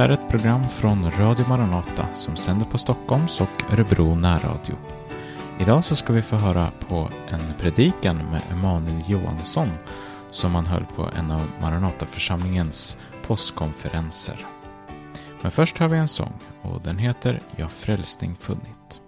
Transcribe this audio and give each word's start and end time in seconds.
här 0.00 0.08
är 0.08 0.12
ett 0.12 0.30
program 0.30 0.68
från 0.68 1.10
Radio 1.10 1.48
Maranata 1.48 2.06
som 2.12 2.36
sänder 2.36 2.66
på 2.66 2.78
Stockholms 2.78 3.40
och 3.40 3.72
Örebro 3.72 4.14
närradio. 4.14 4.76
Idag 5.60 5.84
så 5.84 5.96
ska 5.96 6.12
vi 6.12 6.22
få 6.22 6.36
höra 6.36 6.70
på 6.88 7.10
en 7.28 7.40
predikan 7.58 8.16
med 8.16 8.40
Emanuel 8.50 9.02
Johansson 9.06 9.68
som 10.30 10.54
han 10.54 10.66
höll 10.66 10.84
på 10.84 11.10
en 11.18 11.30
av 11.30 11.42
Maranataförsamlingens 11.60 12.98
påskkonferenser. 13.26 14.46
Men 15.42 15.50
först 15.50 15.78
har 15.78 15.88
vi 15.88 15.98
en 15.98 16.08
sång 16.08 16.32
och 16.62 16.80
den 16.82 16.98
heter 16.98 17.40
Jag 17.56 17.70
frälsning 17.70 18.36
funnit. 18.36 19.00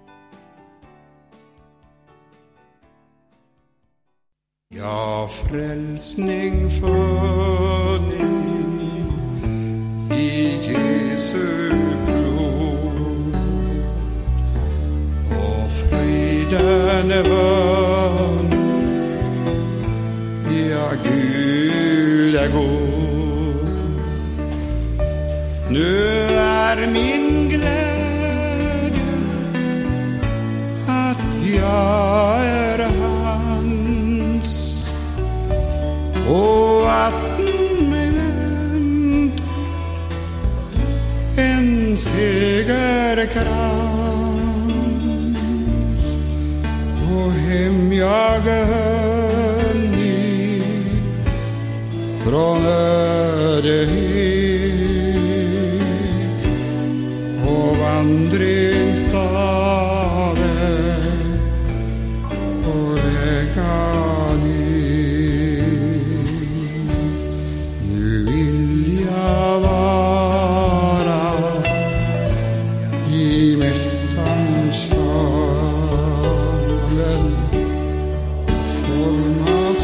Jag 4.74 5.30
frälsning 5.30 6.70
funnit 6.70 8.37
Jesu 11.28 11.70
blod 12.06 13.36
och 15.30 15.72
friden 15.72 17.10
är 17.10 17.22
vunnen 17.22 18.52
Ja, 20.70 20.90
Gud 21.04 22.34
är 22.36 22.48
god. 22.52 23.68
Nu 25.70 26.08
är 26.34 26.86
min 26.86 27.17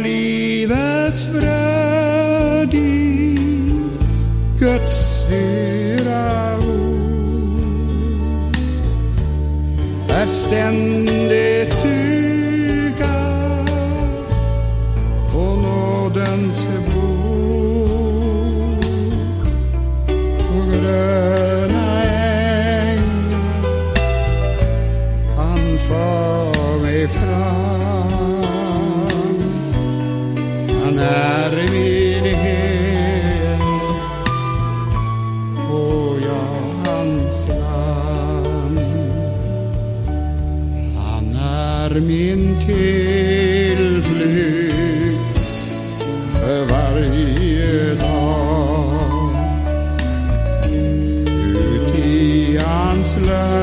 livets 0.03 1.27
bröd 1.33 2.75
i 2.75 3.39
Guds 4.59 5.29
dyra 5.29 6.59
ord 6.59 6.93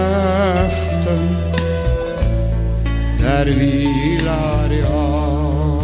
löften 0.10 1.36
där 3.22 3.46
vilar 3.46 4.70
jag 4.72 5.84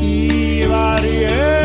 i 0.00 0.66
varje 0.66 1.61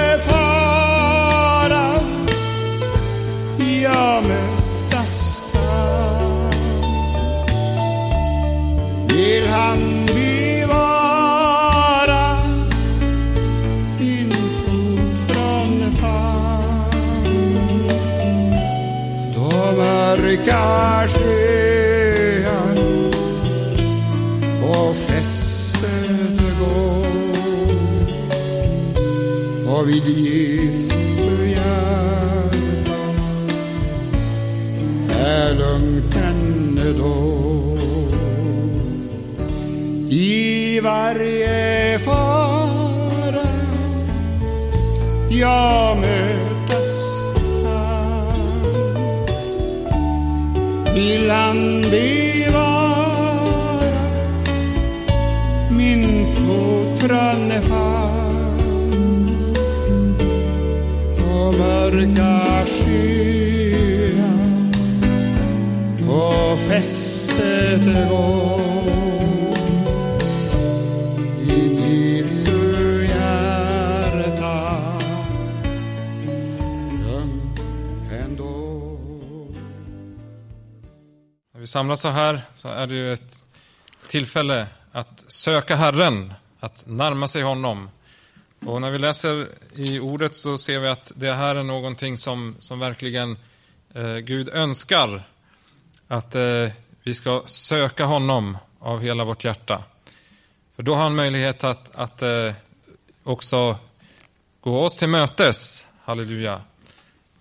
jag 45.48 45.98
mötas. 45.98 47.22
Kan 47.64 48.16
vill 50.96 51.30
han 51.30 51.82
bevara 51.82 53.48
min 55.70 56.26
fottrande 56.26 57.62
famn 57.62 58.58
och 61.18 61.54
mörka 61.54 62.66
skyar 62.66 64.38
på 66.08 66.58
fästet 66.70 68.10
går 68.10 68.67
vi 81.68 81.72
samlas 81.72 82.02
så 82.02 82.10
här 82.10 82.42
så 82.56 82.68
är 82.68 82.88
det 82.88 82.96
ju 82.96 83.14
ett 83.14 83.44
tillfälle 84.10 84.68
att 84.92 85.24
söka 85.28 85.76
Herren, 85.76 86.34
att 86.60 86.84
närma 86.86 87.28
sig 87.28 87.42
honom. 87.42 87.90
Och 88.66 88.82
när 88.82 88.92
vi 88.92 88.98
läser 88.98 89.48
i 89.76 90.00
ordet 90.00 90.36
så 90.36 90.58
ser 90.58 90.80
vi 90.80 90.88
att 90.88 91.12
det 91.16 91.34
här 91.34 91.56
är 91.56 91.64
någonting 91.64 92.18
som, 92.18 92.56
som 92.60 92.80
verkligen 92.80 93.38
eh, 93.94 94.16
Gud 94.16 94.50
önskar. 94.50 95.28
Att 96.08 96.36
eh, 96.36 96.70
vi 97.04 97.14
ska 97.14 97.44
söka 97.46 98.06
honom 98.06 98.58
av 98.80 99.02
hela 99.02 99.24
vårt 99.24 99.44
hjärta. 99.44 99.84
För 100.76 100.84
då 100.84 100.96
har 100.96 101.04
han 101.04 101.16
möjlighet 101.16 101.64
att, 101.64 101.96
att 101.96 102.22
eh, 102.22 102.54
också 103.24 103.78
gå 104.62 104.84
oss 104.84 104.98
till 104.98 105.10
mötes, 105.10 105.88
halleluja. 106.04 106.62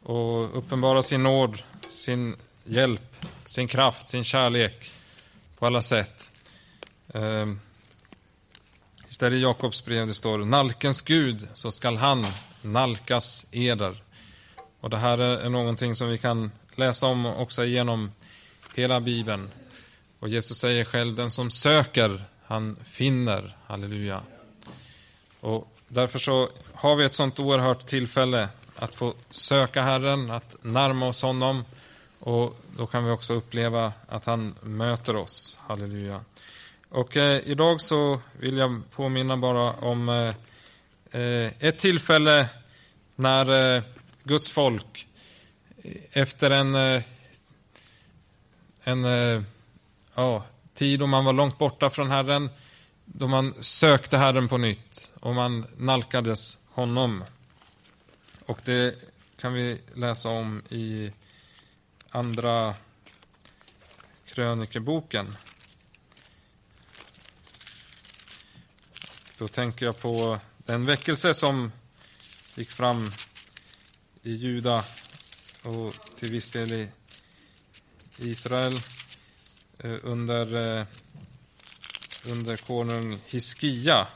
Och 0.02 0.58
uppenbara 0.58 1.02
sin 1.02 1.22
nåd, 1.22 1.62
sin 1.88 2.36
hjälp, 2.64 3.25
sin 3.48 3.68
kraft, 3.68 4.08
sin 4.08 4.24
kärlek 4.24 4.92
på 5.58 5.66
alla 5.66 5.82
sätt. 5.82 6.30
Eh, 7.14 7.46
istället 9.08 9.36
i 9.36 9.42
Jakobs 9.42 9.84
brev 9.84 10.06
det 10.06 10.14
står 10.14 10.38
Nalkens 10.38 11.02
Gud, 11.02 11.48
så 11.54 11.70
skall 11.70 11.96
han 11.96 12.26
nalkas 12.62 13.46
eder. 13.50 14.02
Och 14.80 14.90
det 14.90 14.98
här 14.98 15.18
är 15.18 15.36
är 15.36 15.48
någonting 15.48 15.94
som 15.94 16.08
vi 16.08 16.18
kan 16.18 16.50
läsa 16.74 17.06
om 17.06 17.26
också 17.26 17.64
genom 17.64 18.12
hela 18.74 19.00
Bibeln. 19.00 19.50
Och 20.20 20.28
Jesus 20.28 20.58
säger 20.58 20.84
själv, 20.84 21.14
den 21.14 21.30
som 21.30 21.50
söker, 21.50 22.24
han 22.44 22.76
finner. 22.84 23.56
Halleluja. 23.66 24.22
Och 25.40 25.72
därför 25.88 26.18
så 26.18 26.48
har 26.74 26.96
vi 26.96 27.04
ett 27.04 27.14
sånt 27.14 27.40
oerhört 27.40 27.86
tillfälle 27.86 28.48
att 28.76 28.94
få 28.94 29.14
söka 29.28 29.82
Herren, 29.82 30.30
att 30.30 30.56
närma 30.62 31.06
oss 31.06 31.22
honom. 31.22 31.64
Och 32.18 32.56
då 32.76 32.86
kan 32.86 33.04
vi 33.04 33.10
också 33.10 33.34
uppleva 33.34 33.92
att 34.08 34.24
han 34.24 34.54
möter 34.60 35.16
oss. 35.16 35.58
Halleluja. 35.66 36.20
Och 36.88 37.16
eh, 37.16 37.40
idag 37.44 37.80
så 37.80 38.20
vill 38.32 38.56
jag 38.56 38.82
påminna 38.90 39.36
bara 39.36 39.72
om 39.72 40.08
eh, 40.08 40.34
eh 41.20 41.52
ett 41.58 41.78
tillfälle 41.78 42.48
när 43.16 43.76
eh, 43.76 43.82
Guds 44.22 44.50
folk 44.50 45.08
eh, 45.82 45.92
efter 46.12 46.50
en, 46.50 46.74
eh, 46.74 47.02
en 48.82 49.04
ja, 50.14 50.44
tid 50.74 51.00
då 51.00 51.06
man 51.06 51.24
var 51.24 51.32
långt 51.32 51.58
borta 51.58 51.90
från 51.90 52.10
Herren, 52.10 52.50
då 53.04 53.28
man 53.28 53.54
sökte 53.60 54.18
Herren 54.18 54.48
på 54.48 54.58
nytt 54.58 55.12
och 55.20 55.34
man 55.34 55.66
nalkades 55.76 56.58
honom. 56.70 57.24
Och 58.46 58.60
det 58.64 58.94
kan 59.40 59.52
vi 59.52 59.80
läsa 59.94 60.28
om 60.28 60.62
i 60.68 61.12
andra 62.10 62.74
krönikeboken. 64.24 65.36
Då 69.38 69.48
tänker 69.48 69.86
jag 69.86 70.00
på 70.00 70.38
den 70.56 70.84
väckelse 70.84 71.34
som 71.34 71.72
gick 72.54 72.70
fram 72.70 73.12
i 74.22 74.32
Juda 74.32 74.84
och 75.62 75.94
till 76.16 76.30
viss 76.30 76.50
del 76.50 76.72
i 76.72 76.88
Israel 78.18 78.74
eh, 79.78 79.96
under, 80.02 80.76
eh, 80.78 80.86
under 82.24 82.56
konung 82.56 83.18
Hiskia. 83.26 84.06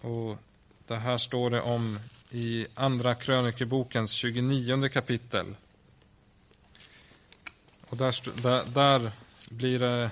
Och 0.00 0.38
det 0.86 0.96
här 0.96 1.18
står 1.18 1.50
det 1.50 1.60
om 1.60 1.98
i 2.30 2.66
Andra 2.74 3.14
krönikebokens 3.14 4.12
29 4.12 4.88
kapitel. 4.88 5.54
Och 7.94 7.98
där, 7.98 8.42
där, 8.42 8.64
där 8.64 9.12
blir 9.48 9.78
det 9.78 10.10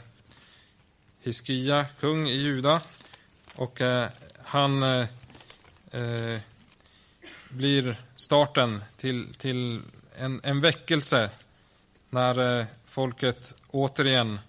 Hiskia 1.21 1.85
kung 2.01 2.29
i 2.29 2.35
Juda 2.35 2.81
och 3.55 3.81
eh, 3.81 4.09
han 4.43 4.83
eh, 4.83 5.07
eh, 5.91 6.41
blir 7.49 7.97
starten 8.17 8.85
till, 8.97 9.35
till 9.35 9.83
en, 10.17 10.41
en 10.45 10.61
väckelse 10.61 11.31
när 12.11 12.59
eh, 12.61 12.67
folket 12.87 13.55
återigen 13.71 14.41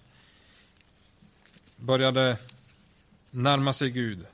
började 1.76 2.36
närma 3.30 3.72
sig 3.72 3.90
Gud. 3.90 4.26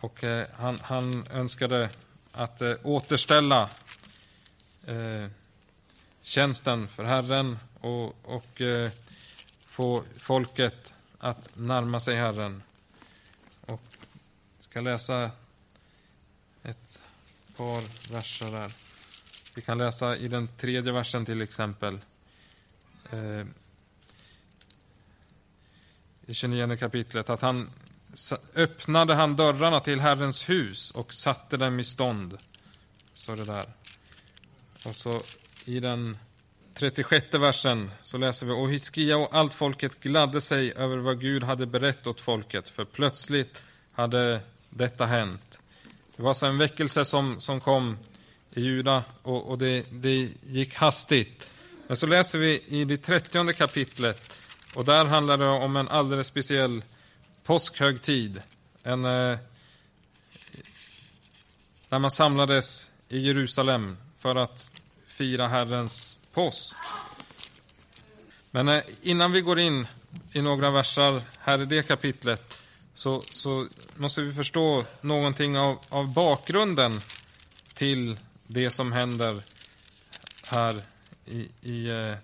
Och 0.00 0.24
eh, 0.24 0.46
han, 0.56 0.78
han 0.82 1.26
önskade 1.30 1.90
att 2.32 2.62
eh, 2.62 2.74
återställa 2.82 3.70
eh, 4.86 5.30
tjänsten 6.22 6.88
för 6.88 7.04
Herren 7.04 7.58
och, 7.80 8.16
och 8.22 8.60
eh, 8.60 8.90
få 9.66 10.04
folket 10.16 10.94
att 11.18 11.56
närma 11.56 12.00
sig 12.00 12.16
Herren. 12.16 12.62
Och 13.60 13.82
jag 14.56 14.64
ska 14.64 14.80
läsa 14.80 15.30
ett 16.62 17.02
par 17.56 18.12
verser 18.12 18.50
där. 18.50 18.72
Vi 19.54 19.62
kan 19.62 19.78
läsa 19.78 20.16
i 20.16 20.28
den 20.28 20.48
tredje 20.56 20.92
versen 20.92 21.24
till 21.24 21.42
exempel. 21.42 21.98
Eh, 23.10 23.46
I 26.26 26.34
29 26.34 26.76
kapitlet 26.76 27.30
att 27.30 27.40
han 27.40 27.70
öppnade 28.54 29.14
han 29.14 29.36
dörrarna 29.36 29.80
till 29.80 30.00
Herrens 30.00 30.48
hus 30.48 30.90
och 30.90 31.14
satte 31.14 31.56
dem 31.56 31.80
i 31.80 31.84
stånd. 31.84 32.38
Så 33.14 33.34
det 33.34 33.44
där. 33.44 33.66
Och 34.86 34.96
så 34.96 35.22
i 35.64 35.80
den 35.80 36.18
36 36.74 37.34
versen 37.34 37.90
så 38.02 38.18
läser 38.18 38.46
vi 38.46 38.52
Och 38.52 38.70
Hiskia 38.70 39.16
och 39.16 39.34
allt 39.34 39.54
folket 39.54 40.00
gladde 40.00 40.40
sig 40.40 40.72
över 40.72 40.96
vad 40.96 41.20
Gud 41.20 41.44
hade 41.44 41.66
berett 41.66 42.06
åt 42.06 42.20
folket, 42.20 42.68
för 42.68 42.84
plötsligt 42.84 43.62
hade 43.92 44.40
detta 44.70 45.06
hänt. 45.06 45.60
Det 46.16 46.22
var 46.22 46.30
alltså 46.30 46.46
en 46.46 46.58
väckelse 46.58 47.04
som, 47.04 47.40
som 47.40 47.60
kom 47.60 47.98
i 48.54 48.60
Juda 48.60 49.04
och, 49.22 49.50
och 49.50 49.58
det, 49.58 49.84
det 49.90 50.28
gick 50.46 50.74
hastigt. 50.74 51.50
Men 51.86 51.96
så 51.96 52.06
läser 52.06 52.38
vi 52.38 52.64
i 52.68 52.84
det 52.84 52.96
30 52.96 53.52
kapitlet 53.52 54.38
och 54.74 54.84
där 54.84 55.04
handlar 55.04 55.36
det 55.36 55.48
om 55.48 55.76
en 55.76 55.88
alldeles 55.88 56.26
speciell 56.26 56.82
påskhögtid. 57.44 58.42
En, 58.82 59.04
eh, 59.04 59.38
när 61.88 61.98
man 61.98 62.10
samlades 62.10 62.90
i 63.08 63.18
Jerusalem 63.18 63.96
för 64.18 64.36
att 64.36 64.72
fira 65.20 65.48
Herrens 65.48 66.16
påsk. 66.32 66.76
Men 68.50 68.68
eh, 68.68 68.82
innan 69.02 69.32
vi 69.32 69.40
går 69.40 69.58
in 69.58 69.86
i 70.32 70.42
några 70.42 70.70
versar 70.70 71.22
här 71.40 71.62
i 71.62 71.64
det 71.64 71.82
kapitlet 71.82 72.62
så, 72.94 73.22
så 73.30 73.68
måste 73.96 74.22
vi 74.22 74.32
förstå 74.32 74.84
någonting 75.00 75.58
av, 75.58 75.78
av 75.88 76.12
bakgrunden 76.12 77.00
till 77.74 78.18
det 78.46 78.70
som 78.70 78.92
händer 78.92 79.42
här 80.44 80.82
i, 81.26 81.48
i, 81.62 81.88
eh, 81.88 82.14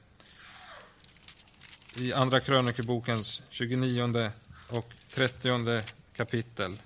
i 1.96 2.12
Andra 2.12 2.40
krönikebokens 2.40 3.42
29 3.50 4.30
och 4.68 4.92
30 5.10 5.82
kapitel. 6.16 6.76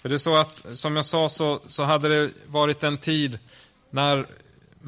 För 0.00 0.08
det 0.08 0.14
är 0.14 0.18
så 0.18 0.36
att, 0.36 0.64
som 0.72 0.96
jag 0.96 1.04
sa, 1.04 1.28
så, 1.28 1.60
så 1.66 1.82
hade 1.82 2.08
det 2.08 2.32
varit 2.46 2.82
en 2.82 2.98
tid 2.98 3.38
när 3.90 4.26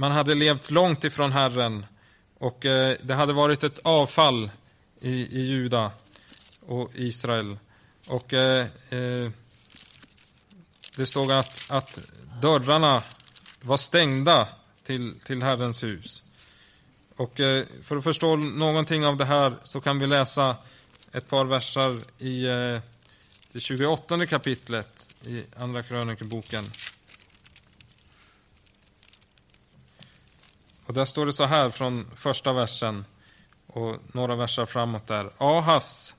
man 0.00 0.12
hade 0.12 0.34
levt 0.34 0.70
långt 0.70 1.04
ifrån 1.04 1.32
Herren 1.32 1.86
och 2.38 2.66
eh, 2.66 2.96
det 3.02 3.14
hade 3.14 3.32
varit 3.32 3.64
ett 3.64 3.78
avfall 3.78 4.50
i, 5.00 5.10
i 5.10 5.40
Juda 5.40 5.90
och 6.66 6.90
Israel. 6.94 7.58
Och 8.06 8.32
eh, 8.34 8.66
eh, 8.90 9.30
det 10.96 11.06
stod 11.06 11.32
att, 11.32 11.70
att 11.70 12.00
dörrarna 12.42 13.02
var 13.60 13.76
stängda 13.76 14.48
till, 14.82 15.14
till 15.24 15.42
Herrens 15.42 15.84
hus. 15.84 16.22
Och 17.16 17.40
eh, 17.40 17.66
för 17.82 17.96
att 17.96 18.04
förstå 18.04 18.36
någonting 18.36 19.06
av 19.06 19.16
det 19.16 19.24
här 19.24 19.54
så 19.62 19.80
kan 19.80 19.98
vi 19.98 20.06
läsa 20.06 20.56
ett 21.12 21.28
par 21.28 21.44
verser 21.44 22.00
i 22.18 22.44
eh, 22.44 22.80
det 23.52 23.60
28 23.60 24.26
kapitlet 24.26 25.14
i 25.26 25.44
Andra 25.56 25.82
krönikeboken. 25.82 26.64
Och 30.90 30.94
där 30.94 31.04
står 31.04 31.26
det 31.26 31.32
så 31.32 31.44
här 31.44 31.68
från 31.68 32.06
första 32.16 32.52
versen 32.52 33.04
och 33.66 33.96
några 34.12 34.36
verser 34.36 34.66
framåt 34.66 35.06
där. 35.06 35.30
Ahas 35.38 36.14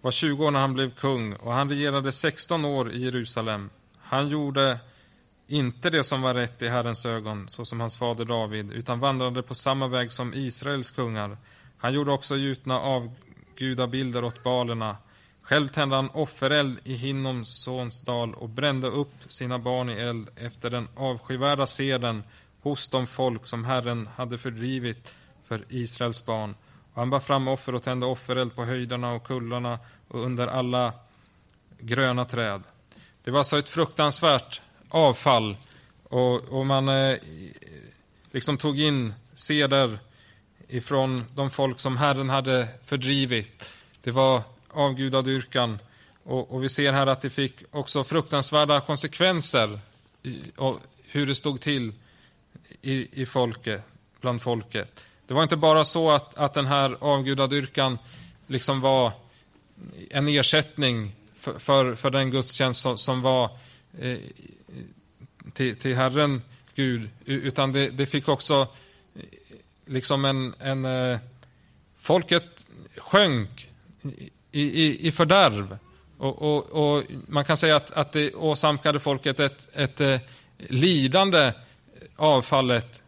var 0.00 0.10
20 0.10 0.46
år 0.46 0.50
när 0.50 0.60
han 0.60 0.74
blev 0.74 0.90
kung 0.90 1.32
och 1.32 1.52
han 1.52 1.68
regerade 1.68 2.12
16 2.12 2.64
år 2.64 2.92
i 2.92 3.04
Jerusalem. 3.04 3.70
Han 3.98 4.28
gjorde 4.28 4.78
inte 5.46 5.90
det 5.90 6.04
som 6.04 6.22
var 6.22 6.34
rätt 6.34 6.62
i 6.62 6.68
Herrens 6.68 7.06
ögon, 7.06 7.48
så 7.48 7.64
som 7.64 7.80
hans 7.80 7.96
fader 7.96 8.24
David, 8.24 8.72
utan 8.72 9.00
vandrade 9.00 9.42
på 9.42 9.54
samma 9.54 9.88
väg 9.88 10.12
som 10.12 10.34
Israels 10.34 10.90
kungar. 10.90 11.36
Han 11.78 11.92
gjorde 11.92 12.12
också 12.12 12.36
gjutna 12.36 12.80
avgudabilder 12.80 14.24
åt 14.24 14.42
balerna. 14.42 14.96
Själv 15.42 15.68
tände 15.68 15.96
han 15.96 16.10
offereld 16.10 16.78
i 16.84 16.94
Hinnoms 16.94 17.62
sons 17.62 18.02
dal 18.02 18.34
och 18.34 18.48
brände 18.48 18.86
upp 18.86 19.14
sina 19.28 19.58
barn 19.58 19.90
i 19.90 19.92
eld 19.92 20.28
efter 20.36 20.70
den 20.70 20.88
avskyvärda 20.96 21.66
seden 21.66 22.22
hos 22.62 22.88
de 22.88 23.06
folk 23.06 23.46
som 23.46 23.64
Herren 23.64 24.08
hade 24.16 24.38
fördrivit 24.38 25.14
för 25.44 25.64
Israels 25.68 26.26
barn. 26.26 26.54
Och 26.92 27.00
han 27.00 27.10
bar 27.10 27.20
fram 27.20 27.48
offer 27.48 27.74
och 27.74 27.82
tände 27.82 28.06
offereld 28.06 28.54
på 28.54 28.64
höjderna 28.64 29.12
och 29.12 29.24
kullarna 29.24 29.78
och 30.08 30.24
under 30.24 30.46
alla 30.46 30.92
gröna 31.78 32.24
träd. 32.24 32.62
Det 33.24 33.30
var 33.30 33.38
alltså 33.38 33.58
ett 33.58 33.68
fruktansvärt 33.68 34.60
avfall 34.88 35.56
och, 36.02 36.48
och 36.48 36.66
man 36.66 36.88
eh, 36.88 37.18
liksom 38.30 38.58
tog 38.58 38.80
in 38.80 39.14
seder 39.34 39.98
ifrån 40.68 41.24
de 41.34 41.50
folk 41.50 41.80
som 41.80 41.96
Herren 41.96 42.30
hade 42.30 42.68
fördrivit. 42.84 43.74
Det 44.02 44.10
var 44.10 44.42
avgudadyrkan 44.68 45.78
och, 46.24 46.50
och 46.50 46.64
vi 46.64 46.68
ser 46.68 46.92
här 46.92 47.06
att 47.06 47.20
det 47.20 47.30
fick 47.30 47.54
också 47.70 48.04
fruktansvärda 48.04 48.80
konsekvenser 48.80 49.78
i, 50.22 50.42
och 50.56 50.80
hur 51.02 51.26
det 51.26 51.34
stod 51.34 51.60
till 51.60 51.92
i, 52.82 53.22
i 53.22 53.26
folket, 53.26 53.82
bland 54.20 54.42
folket. 54.42 55.06
Det 55.26 55.34
var 55.34 55.42
inte 55.42 55.56
bara 55.56 55.84
så 55.84 56.10
att, 56.10 56.34
att 56.34 56.54
den 56.54 56.66
här 56.66 56.96
avgudadyrkan 57.00 57.98
liksom 58.46 58.80
var 58.80 59.12
en 60.10 60.28
ersättning 60.28 61.12
för, 61.34 61.58
för, 61.58 61.94
för 61.94 62.10
den 62.10 62.30
gudstjänst 62.30 62.80
som, 62.80 62.98
som 62.98 63.22
var 63.22 63.50
eh, 63.98 64.18
till, 65.52 65.76
till 65.76 65.96
Herren 65.96 66.42
Gud, 66.74 67.10
utan 67.24 67.72
det, 67.72 67.88
det 67.88 68.06
fick 68.06 68.28
också 68.28 68.68
eh, 69.14 69.22
liksom 69.86 70.24
en, 70.24 70.54
en 70.58 70.84
eh, 70.84 71.18
folket 71.98 72.66
sjönk 72.96 73.68
i, 74.52 74.62
i, 74.62 75.08
i 75.08 75.12
fördärv. 75.12 75.78
Och, 76.18 76.42
och, 76.42 76.64
och, 76.70 77.04
man 77.28 77.44
kan 77.44 77.56
säga 77.56 77.76
att, 77.76 77.90
att 77.90 78.12
det 78.12 78.34
åsamkade 78.34 79.00
folket 79.00 79.40
ett, 79.40 79.68
ett, 79.72 80.00
ett 80.00 80.22
lidande 80.56 81.52
avfallet 82.18 83.02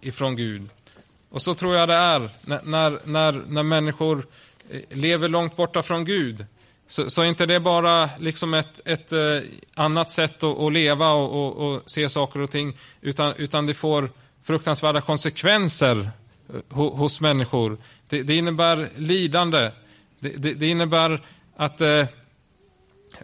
ifrån 0.00 0.36
Gud. 0.36 0.68
Och 1.30 1.42
så 1.42 1.54
tror 1.54 1.76
jag 1.76 1.88
det 1.88 1.94
är 1.94 2.30
när, 2.42 3.00
när, 3.04 3.32
när 3.48 3.62
människor 3.62 4.26
eh, 4.70 4.80
lever 4.90 5.28
långt 5.28 5.56
borta 5.56 5.82
från 5.82 6.04
Gud. 6.04 6.46
Så, 6.88 7.10
så 7.10 7.22
är 7.22 7.26
inte 7.26 7.46
det 7.46 7.60
bara 7.60 8.10
liksom 8.18 8.54
ett, 8.54 8.80
ett 8.84 9.12
eh, 9.12 9.38
annat 9.74 10.10
sätt 10.10 10.42
att, 10.42 10.58
att 10.58 10.72
leva 10.72 11.10
och, 11.10 11.46
och, 11.46 11.72
och, 11.72 11.82
se 11.86 12.08
saker 12.08 12.40
och 12.40 12.50
ting, 12.50 12.76
utan, 13.00 13.34
utan 13.36 13.66
det 13.66 13.74
får 13.74 14.10
fruktansvärda 14.42 15.00
konsekvenser 15.00 16.10
eh, 16.54 16.76
hos 16.76 17.20
människor. 17.20 17.78
Det, 18.08 18.22
det, 18.22 18.36
innebär 18.36 18.88
lidande. 18.96 19.70
Det, 20.20 20.28
det, 20.28 20.54
det 20.54 20.66
innebär 20.66 21.26
att 21.56 21.80
eh, 21.80 22.06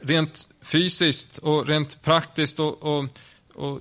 rent 0.00 0.48
fysiskt 0.62 1.38
och 1.38 1.66
rent 1.66 2.02
praktiskt 2.02 2.60
och, 2.60 2.82
och, 2.82 3.04
och 3.54 3.80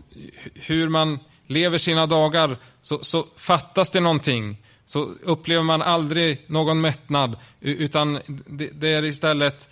hur 0.53 0.89
man 0.89 1.19
lever 1.51 1.77
sina 1.77 2.07
dagar 2.07 2.57
så, 2.81 2.99
så 3.03 3.25
fattas 3.35 3.91
det 3.91 3.99
någonting. 3.99 4.57
Så 4.85 5.09
upplever 5.23 5.63
man 5.63 5.81
aldrig 5.81 6.45
någon 6.47 6.81
mättnad, 6.81 7.35
utan 7.59 8.19
det, 8.27 8.69
det 8.73 8.89
är 8.89 9.05
istället 9.05 9.69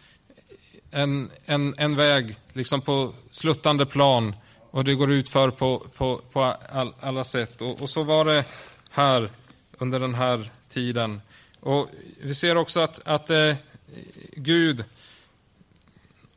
en, 0.92 1.30
en, 1.46 1.76
en 1.78 1.96
väg 1.96 2.36
liksom 2.54 2.82
på 2.82 3.14
sluttande 3.30 3.86
plan 3.86 4.34
och 4.72 4.84
det 4.84 4.94
går 4.94 5.12
ut 5.12 5.30
för 5.30 5.52
på, 5.52 5.84
på, 5.98 6.22
på 6.32 6.44
all, 6.70 6.94
alla 7.00 7.24
sätt. 7.24 7.62
Och, 7.62 7.82
och, 7.82 7.90
så 7.90 8.04
var 8.04 8.26
det 8.26 8.46
här 8.92 9.30
under 9.78 10.00
den 10.00 10.16
här 10.16 10.52
tiden. 10.70 11.22
Och 11.60 11.90
Vi 12.22 12.34
ser 12.34 12.58
också 12.58 12.80
att, 12.80 13.02
att 13.06 13.30
eh, 13.30 13.56
Gud, 14.36 14.84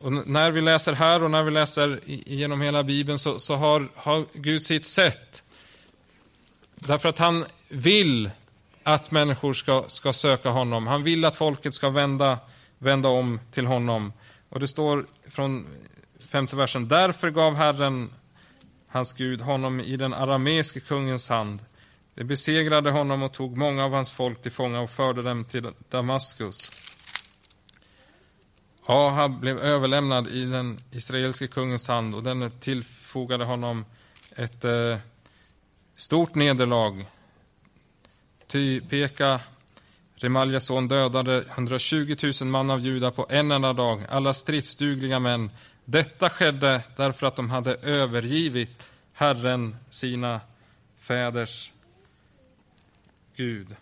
och 0.03 0.13
när 0.13 0.51
vi 0.51 0.61
läser 0.61 0.93
här 0.93 1.23
och 1.23 1.31
när 1.31 1.43
vi 1.43 1.51
läser 1.51 2.01
genom 2.07 2.61
hela 2.61 2.83
Bibeln 2.83 3.19
så, 3.19 3.39
så 3.39 3.55
har, 3.55 3.89
har 3.95 4.25
Gud 4.33 4.63
sitt 4.63 4.85
sätt. 4.85 5.43
Därför 6.75 7.09
att 7.09 7.19
han 7.19 7.45
vill 7.69 8.31
att 8.83 9.11
människor 9.11 9.53
ska, 9.53 9.85
ska 9.87 10.13
söka 10.13 10.51
honom. 10.51 10.87
Han 10.87 11.03
vill 11.03 11.25
att 11.25 11.37
folket 11.37 11.75
ska 11.75 11.91
vända, 11.91 12.39
vända 12.79 13.09
om 13.09 13.41
till 13.51 13.67
honom. 13.67 14.13
Och 14.49 14.61
det 14.61 14.69
står 14.69 15.07
från 15.29 15.67
femte 16.31 16.57
versen. 16.57 16.89
Därför 16.89 17.31
gav 17.31 17.55
Herren, 17.55 18.11
hans 18.89 19.13
Gud, 19.13 19.41
honom 19.41 19.81
i 19.81 19.97
den 19.97 20.15
arameiske 20.15 20.81
kungens 20.81 21.29
hand. 21.29 21.61
Det 22.15 22.25
besegrade 22.25 22.91
honom 22.91 23.23
och 23.23 23.33
tog 23.33 23.57
många 23.57 23.85
av 23.85 23.93
hans 23.93 24.13
folk 24.13 24.43
till 24.43 24.53
fånga 24.53 24.81
och 24.81 24.91
förde 24.91 25.23
dem 25.23 25.45
till 25.45 25.69
Damaskus. 25.91 26.82
Ahab 28.87 29.41
blev 29.41 29.59
överlämnad 29.59 30.29
i 30.29 30.45
den 30.45 30.79
israeliske 30.91 31.47
kungens 31.47 31.89
hand 31.89 32.15
och 32.15 32.23
den 32.23 32.51
tillfogade 32.61 33.45
honom 33.45 33.85
ett 34.37 34.65
eh, 34.65 34.99
stort 35.95 36.35
nederlag. 36.35 37.05
Ty 38.47 38.81
Peka 38.81 39.41
Remaljas 40.15 40.67
son 40.67 40.89
dödade 40.89 41.45
120 41.51 42.17
000 42.43 42.51
man 42.51 42.71
av 42.71 42.81
Juda 42.81 43.11
på 43.11 43.27
en 43.31 43.51
enda 43.51 43.73
dag, 43.73 44.07
alla 44.09 44.33
stridsdugliga 44.33 45.19
män. 45.19 45.51
Detta 45.85 46.31
skedde 46.31 46.83
därför 46.97 47.27
att 47.27 47.37
de 47.37 47.51
hade 47.51 47.75
övergivit 47.75 48.91
Herren, 49.13 49.77
sina 49.91 50.41
fäders 51.01 51.73
Gud. 53.37 53.77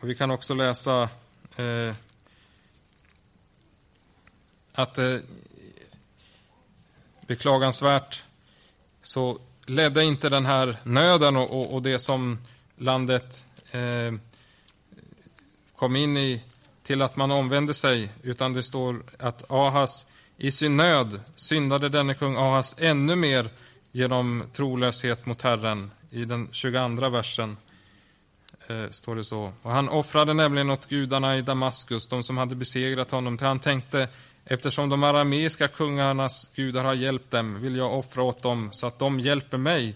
Och 0.00 0.08
vi 0.08 0.14
kan 0.14 0.30
också 0.30 0.54
läsa 0.54 1.08
eh, 1.56 1.94
att 4.72 4.98
eh, 4.98 5.16
beklagansvärt 7.26 8.22
så 9.02 9.38
ledde 9.66 10.04
inte 10.04 10.28
den 10.28 10.46
här 10.46 10.76
nöden 10.84 11.36
och, 11.36 11.60
och, 11.60 11.74
och 11.74 11.82
det 11.82 11.98
som 11.98 12.38
landet 12.76 13.46
eh, 13.70 14.12
kom 15.76 15.96
in 15.96 16.16
i 16.16 16.42
till 16.82 17.02
att 17.02 17.16
man 17.16 17.30
omvände 17.30 17.74
sig, 17.74 18.10
utan 18.22 18.52
det 18.52 18.62
står 18.62 19.02
att 19.18 19.50
Ahas 19.50 20.06
i 20.36 20.50
sin 20.50 20.76
nöd 20.76 21.20
syndade 21.36 21.88
denne 21.88 22.14
kung 22.14 22.36
Ahas 22.36 22.80
ännu 22.80 23.16
mer 23.16 23.50
genom 23.92 24.44
trolöshet 24.52 25.26
mot 25.26 25.42
Herren. 25.42 25.90
I 26.10 26.24
den 26.24 26.48
22 26.52 27.08
versen 27.08 27.56
eh, 28.66 28.90
står 28.90 29.16
det 29.16 29.24
så. 29.24 29.52
Och 29.62 29.70
han 29.70 29.88
offrade 29.88 30.34
nämligen 30.34 30.70
åt 30.70 30.88
gudarna 30.88 31.36
i 31.36 31.42
Damaskus, 31.42 32.08
de 32.08 32.22
som 32.22 32.38
hade 32.38 32.56
besegrat 32.56 33.10
honom, 33.10 33.36
till 33.38 33.46
han 33.46 33.58
tänkte 33.58 34.08
Eftersom 34.44 34.88
de 34.88 35.02
arameiska 35.02 35.68
kungarnas 35.68 36.52
gudar 36.54 36.84
har 36.84 36.94
hjälpt 36.94 37.30
dem 37.30 37.60
vill 37.60 37.76
jag 37.76 37.98
offra 37.98 38.22
åt 38.22 38.42
dem 38.42 38.68
så 38.72 38.86
att 38.86 38.98
de 38.98 39.20
hjälper 39.20 39.58
mig. 39.58 39.94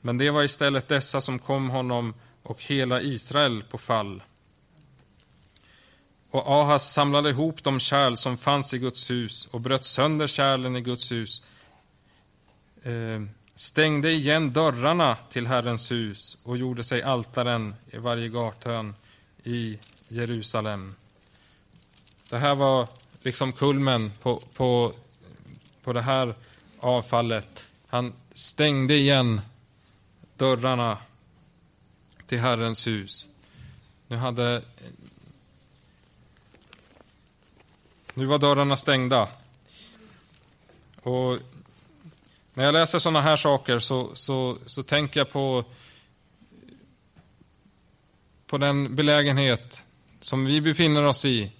Men 0.00 0.18
det 0.18 0.30
var 0.30 0.42
istället 0.42 0.88
dessa 0.88 1.20
som 1.20 1.38
kom 1.38 1.70
honom 1.70 2.14
och 2.42 2.62
hela 2.62 3.00
Israel 3.00 3.62
på 3.62 3.78
fall. 3.78 4.22
Och 6.30 6.46
Ahas 6.46 6.92
samlade 6.92 7.30
ihop 7.30 7.62
de 7.62 7.80
kärl 7.80 8.14
som 8.14 8.38
fanns 8.38 8.74
i 8.74 8.78
Guds 8.78 9.10
hus 9.10 9.46
och 9.46 9.60
bröt 9.60 9.84
sönder 9.84 10.26
kärlen 10.26 10.76
i 10.76 10.80
Guds 10.80 11.12
hus, 11.12 11.42
eh, 12.82 13.20
stängde 13.54 14.10
igen 14.10 14.52
dörrarna 14.52 15.16
till 15.30 15.46
Herrens 15.46 15.92
hus 15.92 16.38
och 16.44 16.56
gjorde 16.56 16.84
sig 16.84 17.02
altaren 17.02 17.74
i 17.90 17.98
varje 17.98 18.28
gathörn 18.28 18.94
i 19.42 19.78
Jerusalem. 20.08 20.94
Det 22.28 22.38
här 22.38 22.54
var 22.54 22.88
liksom 23.20 23.52
kulmen 23.52 24.12
på, 24.22 24.42
på, 24.54 24.92
på 25.82 25.92
det 25.92 26.02
här 26.02 26.34
avfallet. 26.80 27.66
Han 27.88 28.12
stängde 28.32 28.94
igen 28.94 29.40
dörrarna 30.36 30.98
till 32.26 32.38
Herrens 32.38 32.86
hus. 32.86 33.28
Nu 34.08 34.16
hade 34.16 34.62
nu 38.14 38.24
var 38.24 38.38
dörrarna 38.38 38.76
stängda. 38.76 39.28
Och 41.02 41.38
när 42.54 42.64
jag 42.64 42.72
läser 42.72 42.98
sådana 42.98 43.20
här 43.20 43.36
saker 43.36 43.78
så, 43.78 44.10
så, 44.14 44.58
så 44.66 44.82
tänker 44.82 45.20
jag 45.20 45.30
på, 45.32 45.64
på 48.46 48.58
den 48.58 48.96
belägenhet 48.96 49.84
som 50.20 50.44
vi 50.44 50.60
befinner 50.60 51.06
oss 51.06 51.24
i 51.24 51.52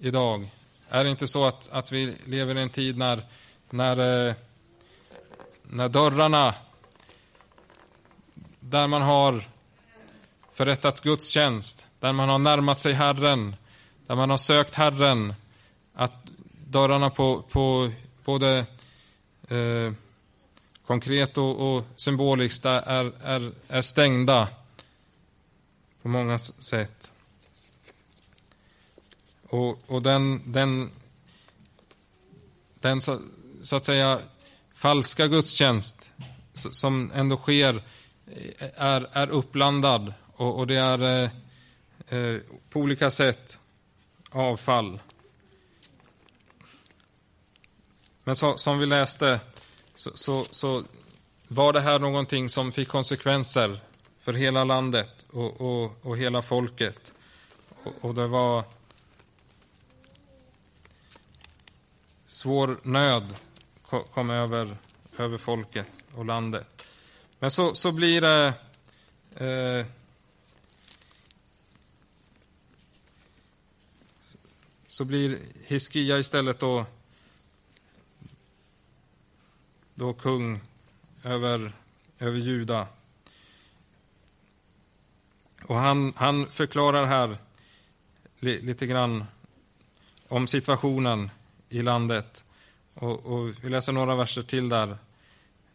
idag. 0.00 0.48
Är 0.88 1.04
det 1.04 1.10
inte 1.10 1.26
så 1.26 1.46
att, 1.46 1.68
att 1.72 1.92
vi 1.92 2.16
lever 2.24 2.58
i 2.58 2.62
en 2.62 2.70
tid 2.70 2.98
när, 2.98 3.22
när, 3.70 4.28
eh, 4.28 4.34
när 5.62 5.88
dörrarna 5.88 6.54
där 8.60 8.86
man 8.86 9.02
har 9.02 9.44
förrättat 10.52 11.00
gudstjänst, 11.00 11.86
där 12.00 12.12
man 12.12 12.28
har 12.28 12.38
närmat 12.38 12.78
sig 12.78 12.92
Herren, 12.92 13.56
där 14.06 14.16
man 14.16 14.30
har 14.30 14.36
sökt 14.36 14.74
Herren, 14.74 15.34
att 15.94 16.12
dörrarna 16.66 17.10
på, 17.10 17.42
på 17.42 17.90
både 18.24 18.66
eh, 19.48 19.92
konkret 20.86 21.38
och, 21.38 21.76
och 21.76 21.84
symboliskt 21.96 22.64
är, 22.64 23.12
är, 23.22 23.52
är 23.68 23.80
stängda 23.80 24.48
på 26.02 26.08
många 26.08 26.38
sätt. 26.38 27.12
Och, 29.48 29.90
och 29.90 30.02
den, 30.02 30.52
den, 30.52 30.90
den 32.80 33.00
så, 33.00 33.20
så, 33.62 33.76
att 33.76 33.86
säga 33.86 34.20
falska 34.74 35.26
gudstjänst 35.26 36.12
som 36.52 37.12
ändå 37.14 37.36
sker 37.36 37.82
eh, 38.26 38.68
är, 38.74 39.08
är 39.12 39.30
uppblandad 39.30 40.14
och, 40.36 40.58
och 40.58 40.66
det 40.66 40.76
är 40.76 41.02
eh, 41.02 41.30
eh, 42.18 42.40
på 42.70 42.80
olika 42.80 43.10
sätt 43.10 43.58
avfall. 44.30 45.00
Men 48.24 48.34
så, 48.34 48.56
som 48.56 48.78
vi 48.78 48.86
läste 48.86 49.40
så, 49.94 50.10
så, 50.14 50.44
så, 50.50 50.84
var 51.48 51.72
det 51.72 51.80
här 51.80 51.98
någonting 51.98 52.48
som 52.48 52.72
fick 52.72 52.88
konsekvenser 52.88 53.80
för 54.20 54.32
hela 54.32 54.64
landet 54.64 55.26
och, 55.30 55.60
och, 55.60 55.96
och 56.02 56.18
hela 56.18 56.42
folket. 56.42 57.12
Och, 57.84 57.92
och, 58.00 58.14
det 58.14 58.26
var 58.26 58.64
svår 62.34 62.78
nöd 62.82 63.34
kom 64.12 64.30
över, 64.30 64.76
över 65.18 65.38
folket 65.38 65.88
och 66.14 66.24
landet. 66.24 66.86
Men 67.38 67.50
så, 67.50 67.74
så 67.74 67.92
blir 67.92 68.20
det 68.20 68.54
eh, 69.46 69.86
så 74.88 75.04
blir 75.04 75.38
Hiskia 75.64 76.18
istället 76.18 76.58
då, 76.58 76.86
då 79.94 80.12
kung 80.12 80.60
över, 81.22 81.72
över 82.18 82.38
Juda. 82.38 82.86
Och 85.62 85.76
han, 85.76 86.12
han 86.16 86.50
förklarar 86.50 87.06
här 87.06 87.38
li, 88.38 88.60
lite 88.60 88.86
grann 88.86 89.24
om 90.28 90.46
situationen 90.46 91.30
i 91.74 91.82
landet. 91.82 92.44
Och, 92.94 93.26
och 93.26 93.64
vi 93.64 93.68
läser 93.68 93.92
några 93.92 94.16
verser 94.16 94.42
till 94.42 94.68
där 94.68 94.96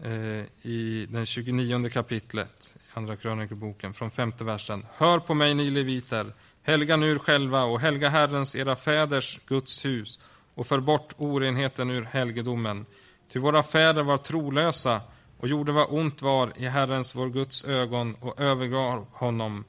eh, 0.03 0.45
i 0.61 1.07
den 1.09 1.25
29 1.25 1.89
kapitlet 1.89 2.75
i 2.75 2.97
Andra 2.97 3.15
krönikeboken 3.15 3.93
från 3.93 4.11
femte 4.11 4.43
versen. 4.43 4.85
Hör 4.93 5.19
på 5.19 5.33
mig 5.33 5.53
ni 5.53 5.69
leviter, 5.69 6.33
helga 6.63 6.97
nu 6.97 7.11
er 7.11 7.19
själva 7.19 7.63
och 7.63 7.79
helga 7.79 8.09
Herrens, 8.09 8.55
era 8.55 8.75
fäders, 8.75 9.39
Guds 9.47 9.85
hus 9.85 10.19
och 10.55 10.67
för 10.67 10.79
bort 10.79 11.13
orenheten 11.17 11.89
ur 11.89 12.03
helgedomen. 12.03 12.85
Ty 13.29 13.39
våra 13.39 13.63
fäder 13.63 14.03
var 14.03 14.17
trolösa 14.17 15.01
och 15.37 15.47
gjorde 15.47 15.71
vad 15.71 15.87
ont 15.89 16.21
var 16.21 16.53
i 16.55 16.65
Herrens, 16.65 17.15
vår 17.15 17.29
Guds 17.29 17.65
ögon 17.65 18.15
och 18.19 18.39
övergav 18.39 19.05
honom. 19.11 19.63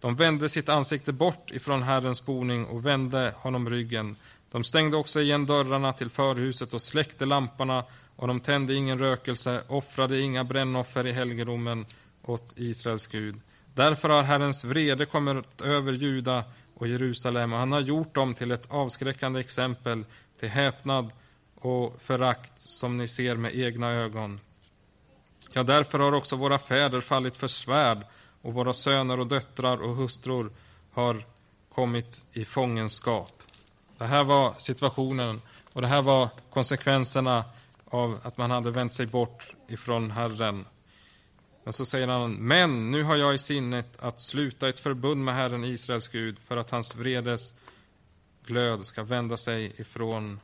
De 0.00 0.16
vände 0.16 0.48
sitt 0.48 0.68
ansikte 0.68 1.12
bort 1.12 1.50
ifrån 1.50 1.82
Herrens 1.82 2.26
boning 2.26 2.66
och 2.66 2.86
vände 2.86 3.34
honom 3.36 3.70
ryggen. 3.70 4.16
De 4.50 4.64
stängde 4.64 4.96
också 4.96 5.20
igen 5.20 5.46
dörrarna 5.46 5.92
till 5.92 6.10
förhuset 6.10 6.74
och 6.74 6.82
släckte 6.82 7.24
lamporna 7.24 7.84
och 8.16 8.28
de 8.28 8.40
tände 8.40 8.74
ingen 8.74 8.98
rökelse, 8.98 9.62
offrade 9.68 10.20
inga 10.20 10.44
brännoffer 10.44 11.06
i 11.06 11.12
helgedomen 11.12 11.86
åt 12.22 12.52
Israels 12.56 13.06
Gud. 13.06 13.40
Därför 13.74 14.08
har 14.08 14.22
Herrens 14.22 14.64
vrede 14.64 15.06
kommit 15.06 15.60
över 15.60 15.92
Juda 15.92 16.44
och 16.74 16.88
Jerusalem 16.88 17.52
och 17.52 17.58
han 17.58 17.72
har 17.72 17.80
gjort 17.80 18.14
dem 18.14 18.34
till 18.34 18.50
ett 18.50 18.70
avskräckande 18.70 19.40
exempel 19.40 20.04
till 20.40 20.48
häpnad 20.48 21.12
och 21.54 22.02
förakt 22.02 22.52
som 22.62 22.98
ni 22.98 23.08
ser 23.08 23.36
med 23.36 23.54
egna 23.54 23.92
ögon. 23.92 24.40
Ja, 25.52 25.62
därför 25.62 25.98
har 25.98 26.12
också 26.12 26.36
våra 26.36 26.58
fäder 26.58 27.00
fallit 27.00 27.36
för 27.36 27.46
svärd 27.46 28.06
och 28.42 28.54
våra 28.54 28.72
söner 28.72 29.20
och 29.20 29.26
döttrar 29.26 29.82
och 29.82 29.96
hustrur 29.96 30.50
har 30.92 31.24
kommit 31.68 32.26
i 32.32 32.44
fångenskap. 32.44 33.42
Det 33.98 34.06
här 34.06 34.24
var 34.24 34.54
situationen 34.58 35.42
och 35.72 35.82
det 35.82 35.88
här 35.88 36.02
var 36.02 36.28
konsekvenserna 36.50 37.44
av 37.84 38.18
att 38.22 38.36
man 38.36 38.50
hade 38.50 38.70
vänt 38.70 38.92
sig 38.92 39.06
bort 39.06 39.54
ifrån 39.68 40.10
Herren. 40.10 40.66
Men 41.64 41.72
så 41.72 41.84
säger 41.84 42.08
han, 42.08 42.32
men 42.32 42.90
nu 42.90 43.02
har 43.02 43.16
jag 43.16 43.34
i 43.34 43.38
sinnet 43.38 43.88
att 43.98 44.20
sluta 44.20 44.68
ett 44.68 44.80
förbund 44.80 45.24
med 45.24 45.34
Herren 45.34 45.64
Israels 45.64 46.08
Gud 46.08 46.38
för 46.38 46.56
att 46.56 46.70
hans 46.70 46.96
vredes 46.96 47.54
glöd 48.46 48.84
ska 48.84 49.02
vända 49.02 49.36
sig 49.36 49.72
ifrån 49.80 50.40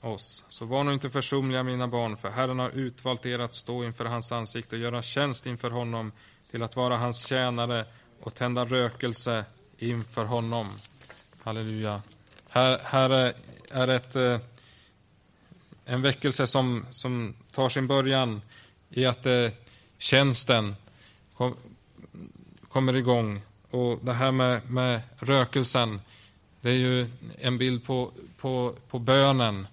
oss. 0.00 0.44
Så 0.48 0.64
var 0.64 0.84
nu 0.84 0.92
inte 0.92 1.10
försumliga, 1.10 1.62
mina 1.62 1.88
barn, 1.88 2.16
för 2.16 2.30
Herren 2.30 2.58
har 2.58 2.70
utvalt 2.70 3.26
er 3.26 3.38
att 3.38 3.54
stå 3.54 3.84
inför 3.84 4.04
hans 4.04 4.32
ansikte 4.32 4.76
och 4.76 4.82
göra 4.82 5.02
tjänst 5.02 5.46
inför 5.46 5.70
honom 5.70 6.12
till 6.50 6.62
att 6.62 6.76
vara 6.76 6.96
hans 6.96 7.26
tjänare 7.26 7.84
och 8.22 8.34
tända 8.34 8.64
rökelse 8.64 9.44
inför 9.78 10.24
honom. 10.24 10.66
Halleluja. 11.48 12.02
Här, 12.48 12.80
här 12.84 13.34
är 13.70 13.88
ett, 13.88 14.16
eh, 14.16 14.40
en 15.84 16.02
väckelse 16.02 16.46
som, 16.46 16.86
som 16.90 17.34
tar 17.52 17.68
sin 17.68 17.86
början 17.86 18.42
i 18.90 19.06
att 19.06 19.26
eh, 19.26 19.50
tjänsten 19.98 20.76
kom, 21.36 21.56
kommer 22.68 22.96
igång. 22.96 23.40
Och 23.70 23.98
det 24.02 24.12
här 24.12 24.32
med, 24.32 24.70
med 24.70 25.00
rökelsen, 25.16 26.00
det 26.60 26.70
är 26.70 26.74
ju 26.74 27.06
en 27.38 27.58
bild 27.58 27.84
på, 27.84 28.10
på, 28.40 28.74
på 28.90 28.98
bönen. 28.98 29.66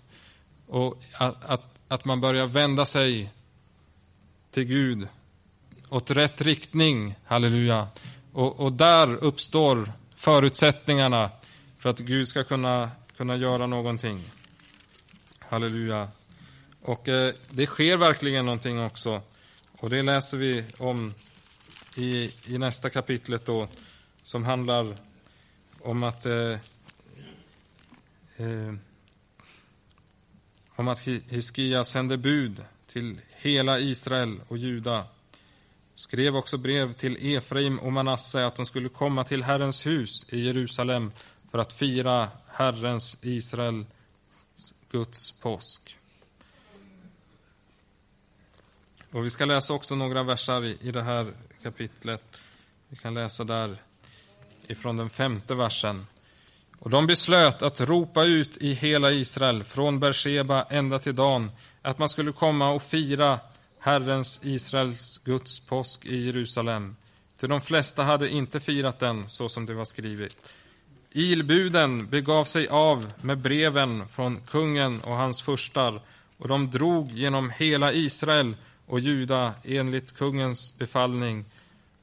Och 0.67 0.97
att, 1.13 1.45
att, 1.45 1.63
att 1.87 2.05
man 2.05 2.21
börjar 2.21 2.47
vända 2.47 2.85
sig 2.85 3.31
till 4.51 4.63
Gud 4.63 5.07
åt 5.89 6.11
rätt 6.11 6.41
riktning, 6.41 7.15
halleluja. 7.25 7.87
Och, 8.33 8.59
och 8.59 8.71
där 8.71 9.15
uppstår 9.15 9.91
förutsättningarna 10.15 11.29
för 11.85 11.89
att 11.89 11.99
Gud 11.99 12.27
ska 12.27 12.43
kunna, 12.43 12.91
kunna 13.17 13.35
göra 13.35 13.67
någonting. 13.67 14.19
Halleluja. 15.39 16.09
Och 16.81 17.09
eh, 17.09 17.33
det 17.49 17.65
sker 17.65 17.97
verkligen 17.97 18.45
någonting 18.45 18.79
också. 18.79 19.21
Och 19.79 19.89
det 19.89 20.01
läser 20.01 20.37
vi 20.37 20.63
om 20.77 21.13
i, 21.95 22.31
i 22.45 22.57
nästa 22.57 22.89
kapitlet 22.89 23.45
då, 23.45 23.67
som 24.23 24.43
handlar 24.43 24.95
om 25.81 26.03
att 26.03 26.25
eh, 26.25 26.57
eh, 28.37 28.73
om 30.75 30.87
att 30.87 30.99
Hiskia 31.07 31.83
sände 31.83 32.17
bud 32.17 32.63
till 32.87 33.19
hela 33.37 33.79
Israel 33.79 34.41
och 34.47 34.57
Juda. 34.57 35.03
Skrev 35.95 36.35
också 36.35 36.57
brev 36.57 36.93
till 36.93 37.35
Efraim 37.35 37.79
och 37.79 37.93
Manasse 37.93 38.45
att 38.45 38.55
de 38.55 38.65
skulle 38.65 38.89
komma 38.89 39.23
till 39.23 39.43
Herrens 39.43 39.85
hus 39.85 40.33
i 40.33 40.39
Jerusalem 40.39 41.11
för 41.55 41.59
att 41.59 41.73
fira 41.73 42.29
Herrens, 42.47 43.17
Israel, 43.21 43.85
Guds 44.91 45.31
påsk. 45.31 45.97
Och 49.11 49.25
Vi 49.25 49.29
ska 49.29 49.45
läsa 49.45 49.73
också 49.73 49.95
några 49.95 50.23
versar 50.23 50.65
i, 50.65 50.91
det 50.91 51.01
här 51.01 51.33
kapitlet. 51.63 52.39
Vi 52.89 52.97
kan 52.97 53.13
läsa 53.13 53.43
där 53.43 53.81
ifrån 54.67 54.97
den 54.97 55.09
femte 55.09 55.55
versen. 55.55 56.07
Och 56.79 56.89
de 56.89 57.07
beslöt 57.07 57.61
att 57.61 57.81
ropa 57.81 58.23
ut 58.23 58.57
i 58.57 58.73
hela 58.73 59.11
Israel, 59.11 59.63
från 59.63 59.99
Beersheba 59.99 60.63
ända 60.63 60.99
till 60.99 61.15
Dan, 61.15 61.51
att 61.81 61.99
man 61.99 62.09
skulle 62.09 62.31
komma 62.31 62.69
och 62.69 62.83
fira 62.83 63.39
Herrens, 63.79 64.39
Israels, 64.43 65.17
Guds 65.17 65.59
påsk 65.59 66.05
i 66.05 66.25
Jerusalem. 66.25 66.95
Till 67.37 67.49
de 67.49 67.61
flesta 67.61 68.03
hade 68.03 68.29
inte 68.29 68.59
firat 68.59 68.99
den 68.99 69.29
så 69.29 69.49
som 69.49 69.65
det 69.65 69.73
var 69.73 69.85
skrivet. 69.85 70.37
Ilbuden 71.17 72.07
begav 72.07 72.43
sig 72.43 72.67
av 72.67 73.11
med 73.21 73.37
breven 73.37 74.07
från 74.07 74.41
kungen 74.41 75.01
och 75.01 75.15
hans 75.15 75.41
furstar 75.41 76.01
och 76.37 76.47
de 76.47 76.71
drog 76.71 77.11
genom 77.11 77.49
hela 77.49 77.93
Israel 77.93 78.55
och 78.85 78.99
Juda 78.99 79.53
enligt 79.63 80.17
kungens 80.17 80.77
befallning. 80.79 81.45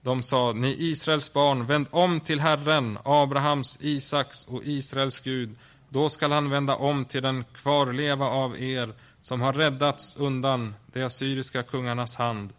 De 0.03 0.22
sa, 0.22 0.53
ni 0.53 0.77
Israels 0.79 1.33
barn, 1.33 1.66
vänd 1.66 1.87
om 1.90 2.20
till 2.20 2.40
Herren, 2.40 2.98
Abrahams, 3.05 3.79
Isaks 3.83 4.44
och 4.44 4.64
Israels 4.64 5.20
Gud, 5.20 5.59
Då 5.88 6.09
skall 6.09 6.33
han 6.33 6.51
vända 6.51 6.77
om 6.77 7.05
till 7.05 7.22
den 7.22 7.44
kvarleva 7.55 8.27
av 8.27 8.61
er 8.61 8.92
som 9.22 9.40
har 9.40 9.53
räddats 9.53 10.16
undan 10.16 10.75
de 10.92 11.03
assyriska 11.03 11.62
kungarnas 11.62 12.16
hand. 12.16 12.53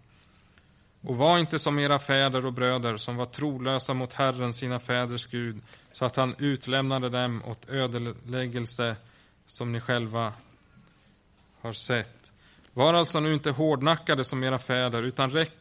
Och 1.03 1.17
var 1.17 1.37
inte 1.37 1.59
som 1.59 1.79
era 1.79 1.99
fäder 1.99 2.45
och 2.45 2.53
bröder 2.53 2.97
som 2.97 3.15
var 3.15 3.25
trolösa 3.25 3.93
mot 3.93 4.13
Herren, 4.13 4.53
sina 4.53 4.79
fäders 4.79 5.27
Gud, 5.27 5.61
så 5.91 6.05
att 6.05 6.15
han 6.15 6.35
utlämnade 6.37 7.09
dem 7.09 7.41
åt 7.45 7.69
ödeläggelse 7.69 8.95
som 9.45 9.71
ni 9.71 9.79
själva 9.79 10.33
har 11.61 11.73
sett. 11.73 12.31
Var 12.73 12.93
alltså 12.93 13.19
nu 13.19 13.33
inte 13.33 13.51
hårdnackade 13.51 14.23
som 14.23 14.43
era 14.43 14.59
fäder, 14.59 15.03
utan 15.03 15.31
räck 15.31 15.53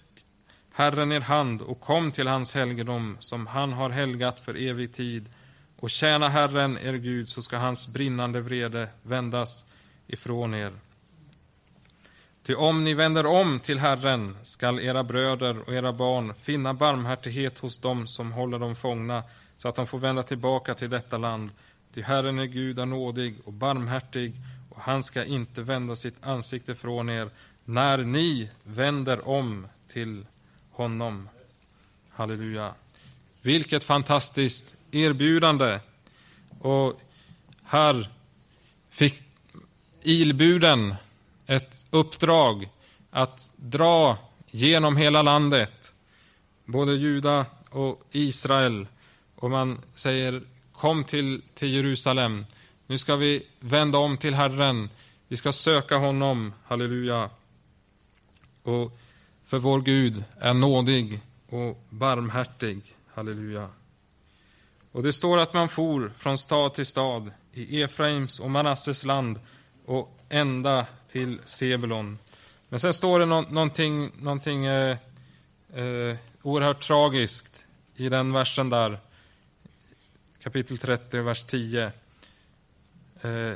Herren 0.74 1.12
er 1.12 1.20
hand 1.20 1.62
och 1.62 1.80
kom 1.80 2.12
till 2.12 2.26
hans 2.26 2.54
helgedom 2.54 3.16
som 3.18 3.46
han 3.46 3.72
har 3.72 3.90
helgat 3.90 4.40
för 4.40 4.54
evig 4.54 4.92
tid 4.92 5.28
och 5.76 5.90
tjäna 5.90 6.28
Herren 6.28 6.78
er 6.78 6.94
Gud 6.94 7.28
så 7.28 7.42
ska 7.42 7.56
hans 7.56 7.88
brinnande 7.88 8.40
vrede 8.40 8.88
vändas 9.02 9.64
ifrån 10.06 10.54
er. 10.54 10.72
Ty 12.42 12.54
om 12.54 12.84
ni 12.84 12.94
vänder 12.94 13.26
om 13.26 13.60
till 13.60 13.78
Herren 13.78 14.36
skall 14.42 14.80
era 14.80 15.04
bröder 15.04 15.58
och 15.58 15.74
era 15.74 15.92
barn 15.92 16.34
finna 16.34 16.74
barmhärtighet 16.74 17.58
hos 17.58 17.78
dem 17.78 18.06
som 18.06 18.32
håller 18.32 18.58
dem 18.58 18.74
fångna 18.74 19.22
så 19.56 19.68
att 19.68 19.74
de 19.74 19.86
får 19.86 19.98
vända 19.98 20.22
tillbaka 20.22 20.74
till 20.74 20.90
detta 20.90 21.18
land. 21.18 21.50
Ty 21.94 22.02
Herren 22.02 22.38
är 22.38 22.44
Gud 22.44 22.78
är 22.78 22.86
nådig 22.86 23.34
och 23.44 23.52
barmhärtig 23.52 24.32
och 24.70 24.80
han 24.80 25.02
ska 25.02 25.24
inte 25.24 25.62
vända 25.62 25.96
sitt 25.96 26.24
ansikte 26.24 26.74
från 26.74 27.10
er 27.10 27.30
när 27.64 27.98
ni 27.98 28.48
vänder 28.62 29.28
om 29.28 29.66
till 29.88 30.26
honom. 30.70 31.28
Halleluja. 32.10 32.74
Vilket 33.42 33.84
fantastiskt 33.84 34.76
erbjudande. 34.90 35.80
Och 36.60 37.00
här 37.64 38.08
fick 38.90 39.22
ilbuden 40.02 40.94
ett 41.46 41.86
uppdrag 41.90 42.68
att 43.10 43.50
dra 43.56 44.18
genom 44.50 44.96
hela 44.96 45.22
landet, 45.22 45.94
både 46.64 46.94
Juda 46.94 47.46
och 47.70 48.02
Israel. 48.10 48.86
Och 49.34 49.50
man 49.50 49.80
säger 49.94 50.42
kom 50.72 51.04
till, 51.04 51.42
till 51.54 51.74
Jerusalem. 51.74 52.46
Nu 52.86 52.98
ska 52.98 53.16
vi 53.16 53.46
vända 53.60 53.98
om 53.98 54.16
till 54.16 54.34
Herren. 54.34 54.90
Vi 55.28 55.36
ska 55.36 55.52
söka 55.52 55.96
honom. 55.96 56.52
Halleluja. 56.64 57.30
Och 58.62 58.98
för 59.44 59.58
vår 59.58 59.80
Gud 59.80 60.24
är 60.40 60.54
nådig 60.54 61.20
och 61.48 61.82
barmhärtig. 61.88 62.80
Halleluja. 63.14 63.68
Och 64.92 65.02
det 65.02 65.12
står 65.12 65.38
att 65.38 65.54
man 65.54 65.68
for 65.68 66.12
från 66.18 66.38
stad 66.38 66.74
till 66.74 66.86
stad 66.86 67.30
i 67.52 67.82
Efraims 67.82 68.40
och 68.40 68.50
Manasses 68.50 69.04
land 69.04 69.40
och 69.86 70.18
ända 70.32 70.86
till 71.08 71.40
Sebulon. 71.44 72.18
Men 72.68 72.80
sen 72.80 72.92
står 72.92 73.18
det 73.18 73.26
no 73.26 73.40
någonting, 73.40 74.10
någonting 74.18 74.64
eh, 74.64 74.96
eh, 75.74 76.16
oerhört 76.42 76.80
tragiskt 76.80 77.64
i 77.94 78.08
den 78.08 78.32
versen 78.32 78.70
där. 78.70 78.98
Kapitel 80.42 80.78
30, 80.78 81.20
vers 81.20 81.44
10. 81.44 81.84
Eh, 83.20 83.52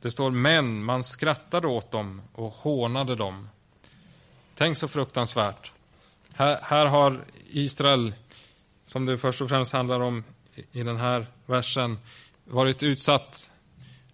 det 0.00 0.10
står 0.10 0.30
men 0.30 0.84
man 0.84 1.04
skrattade 1.04 1.66
åt 1.66 1.90
dem 1.90 2.22
och 2.32 2.52
hånade 2.52 3.14
dem. 3.14 3.48
Tänk 4.54 4.76
så 4.76 4.88
fruktansvärt. 4.88 5.72
Här, 6.32 6.60
här 6.62 6.86
har 6.86 7.24
Israel, 7.50 8.14
som 8.84 9.06
det 9.06 9.18
först 9.18 9.40
och 9.40 9.48
främst 9.48 9.72
handlar 9.72 10.00
om 10.00 10.24
i 10.72 10.82
den 10.82 10.96
här 10.96 11.26
versen, 11.46 11.98
varit 12.44 12.82
utsatt 12.82 13.50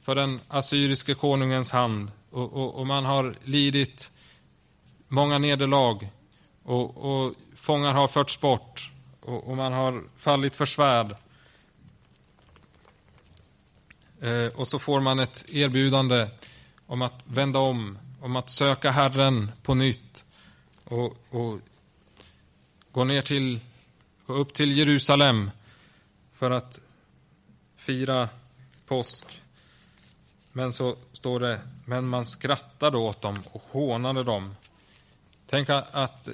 för 0.03 0.15
den 0.15 0.41
assyriske 0.49 1.15
konungens 1.15 1.73
hand 1.73 2.11
och, 2.31 2.53
och, 2.53 2.75
och 2.75 2.87
man 2.87 3.05
har 3.05 3.35
lidit 3.45 4.11
många 5.09 5.39
nederlag 5.39 6.11
och, 6.63 6.97
och 6.97 7.35
fångar 7.55 7.95
har 7.95 8.09
förts 8.09 8.41
bort 8.41 8.91
och, 9.21 9.49
och 9.49 9.57
man 9.57 9.73
har 9.73 10.03
fallit 10.17 10.57
för 10.57 10.65
svärd. 10.65 11.17
Eh, 14.21 14.47
och 14.47 14.67
så 14.67 14.79
får 14.79 15.01
man 15.01 15.19
ett 15.19 15.45
erbjudande 15.49 16.29
om 16.87 17.03
att 17.03 17.21
vända 17.25 17.59
om, 17.59 17.99
om 18.21 18.37
att 18.37 18.51
söka 18.51 18.91
Herren 18.91 19.53
på 19.63 19.75
nytt 19.75 20.25
och, 20.85 21.17
och 21.31 21.61
gå 22.93 23.05
ner 23.05 23.23
till, 23.23 23.61
gå 24.27 24.35
upp 24.35 24.55
till 24.55 24.79
Jerusalem 24.79 25.51
för 26.35 26.51
att 26.51 26.81
fira 27.77 28.29
påsk. 28.87 29.43
Men 30.53 30.73
så 30.73 30.97
står 31.13 31.41
det, 31.41 31.61
men 31.85 32.09
man 32.09 32.25
skrattade 32.25 32.99
åt 32.99 33.21
dem 33.23 33.43
och 33.53 33.63
hånade 33.71 34.23
dem. 34.23 34.55
Tänk 35.47 35.71
att, 35.71 36.29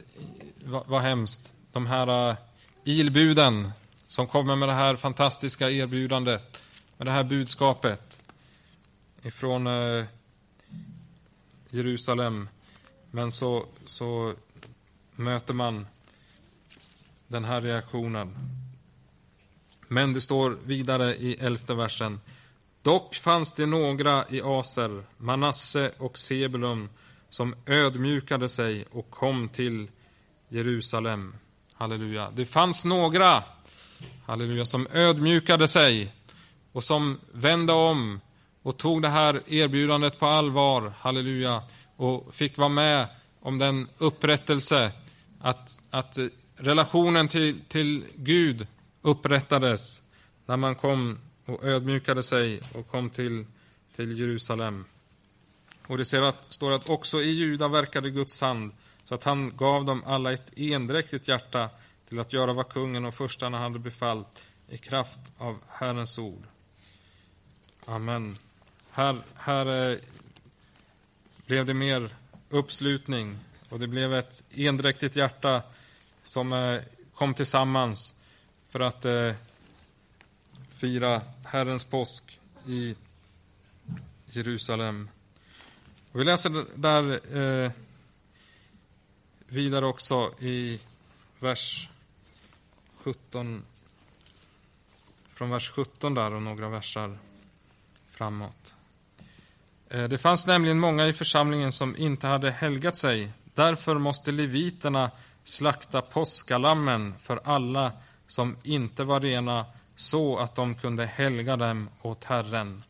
vad, 0.64 0.86
vad 0.86 1.02
hemskt, 1.02 1.54
de 1.72 1.86
här 1.86 2.30
uh, 2.30 2.36
ilbuden 2.84 3.70
som 4.06 4.26
kommer 4.26 4.56
med 4.56 4.68
det 4.68 4.74
här 4.74 4.96
fantastiska 4.96 5.70
erbjudandet, 5.70 6.58
med 6.96 7.06
det 7.06 7.10
här 7.10 7.24
budskapet 7.24 8.22
ifrån 9.22 9.66
uh, 9.66 10.04
Jerusalem. 11.70 12.48
Men 13.10 13.32
så, 13.32 13.66
så 13.84 14.34
möter 15.16 15.54
man 15.54 15.86
den 17.28 17.44
här 17.44 17.60
reaktionen. 17.60 18.34
Men 19.88 20.12
det 20.12 20.20
står 20.20 20.58
vidare 20.64 21.16
i 21.16 21.34
elfte 21.34 21.74
versen. 21.74 22.20
Dock 22.88 23.14
fanns 23.14 23.52
det 23.52 23.66
några 23.66 24.24
i 24.30 24.42
Aser, 24.44 25.04
Manasse 25.16 25.92
och 25.98 26.18
Sebulun 26.18 26.88
som 27.28 27.54
ödmjukade 27.66 28.48
sig 28.48 28.84
och 28.90 29.10
kom 29.10 29.48
till 29.48 29.88
Jerusalem. 30.48 31.34
Halleluja. 31.74 32.30
Det 32.30 32.46
fanns 32.46 32.84
några, 32.84 33.44
halleluja, 34.26 34.64
som 34.64 34.86
ödmjukade 34.92 35.68
sig 35.68 36.14
och 36.72 36.84
som 36.84 37.18
vände 37.32 37.72
om 37.72 38.20
och 38.62 38.76
tog 38.76 39.02
det 39.02 39.08
här 39.08 39.42
erbjudandet 39.46 40.18
på 40.18 40.26
allvar, 40.26 40.92
halleluja, 40.98 41.62
och 41.96 42.34
fick 42.34 42.58
vara 42.58 42.68
med 42.68 43.06
om 43.40 43.58
den 43.58 43.88
upprättelse 43.98 44.92
att, 45.40 45.80
att 45.90 46.18
relationen 46.56 47.28
till, 47.28 47.60
till 47.68 48.04
Gud 48.14 48.66
upprättades 49.02 50.02
när 50.46 50.56
man 50.56 50.74
kom 50.74 51.18
och 51.48 51.64
ödmjukade 51.64 52.22
sig 52.22 52.60
och 52.72 52.88
kom 52.88 53.10
till, 53.10 53.46
till 53.96 54.18
Jerusalem. 54.18 54.84
Och 55.86 55.98
det 55.98 56.04
står 56.48 56.72
att 56.72 56.88
också 56.88 57.22
i 57.22 57.30
Juda 57.30 57.68
verkade 57.68 58.10
Guds 58.10 58.40
hand 58.40 58.72
så 59.04 59.14
att 59.14 59.24
han 59.24 59.56
gav 59.56 59.84
dem 59.84 60.02
alla 60.06 60.32
ett 60.32 60.52
endräktigt 60.56 61.28
hjärta 61.28 61.70
till 62.08 62.20
att 62.20 62.32
göra 62.32 62.52
vad 62.52 62.68
kungen 62.68 63.04
och 63.04 63.14
förstarna 63.14 63.58
hade 63.58 63.78
befallt 63.78 64.46
i 64.68 64.78
kraft 64.78 65.18
av 65.38 65.58
Herrens 65.68 66.18
ord. 66.18 66.42
Amen. 67.84 68.36
Här, 68.90 69.16
här 69.34 69.90
eh, 69.90 69.98
blev 71.46 71.66
det 71.66 71.74
mer 71.74 72.14
uppslutning 72.50 73.38
och 73.68 73.78
det 73.78 73.86
blev 73.86 74.14
ett 74.14 74.42
endräktigt 74.50 75.16
hjärta 75.16 75.62
som 76.22 76.52
eh, 76.52 76.80
kom 77.14 77.34
tillsammans 77.34 78.20
för 78.70 78.80
att 78.80 79.04
eh, 79.04 79.32
fira 80.78 81.22
Herrens 81.44 81.84
påsk 81.84 82.40
i 82.66 82.94
Jerusalem. 84.26 85.08
Och 86.12 86.20
vi 86.20 86.24
läser 86.24 86.64
där 86.74 87.36
eh, 87.36 87.70
vidare 89.46 89.86
också 89.86 90.32
i 90.38 90.80
vers 91.40 91.88
17, 92.96 93.62
från 95.34 95.50
vers 95.50 95.70
17 95.70 96.14
där 96.14 96.34
och 96.34 96.42
några 96.42 96.68
versar 96.68 97.18
framåt. 98.10 98.74
Eh, 99.88 100.04
det 100.04 100.18
fanns 100.18 100.46
nämligen 100.46 100.78
många 100.78 101.06
i 101.06 101.12
församlingen 101.12 101.72
som 101.72 101.96
inte 101.96 102.26
hade 102.26 102.50
helgat 102.50 102.96
sig. 102.96 103.32
Därför 103.54 103.94
måste 103.98 104.32
leviterna 104.32 105.10
slakta 105.44 106.02
påskalammen 106.02 107.14
för 107.20 107.40
alla 107.44 107.92
som 108.26 108.56
inte 108.62 109.04
var 109.04 109.20
rena 109.20 109.64
så 109.98 110.38
att 110.38 110.54
de 110.54 110.74
kunde 110.74 111.06
helga 111.06 111.56
dem 111.56 111.88
åt 112.02 112.24
Herren. 112.24 112.82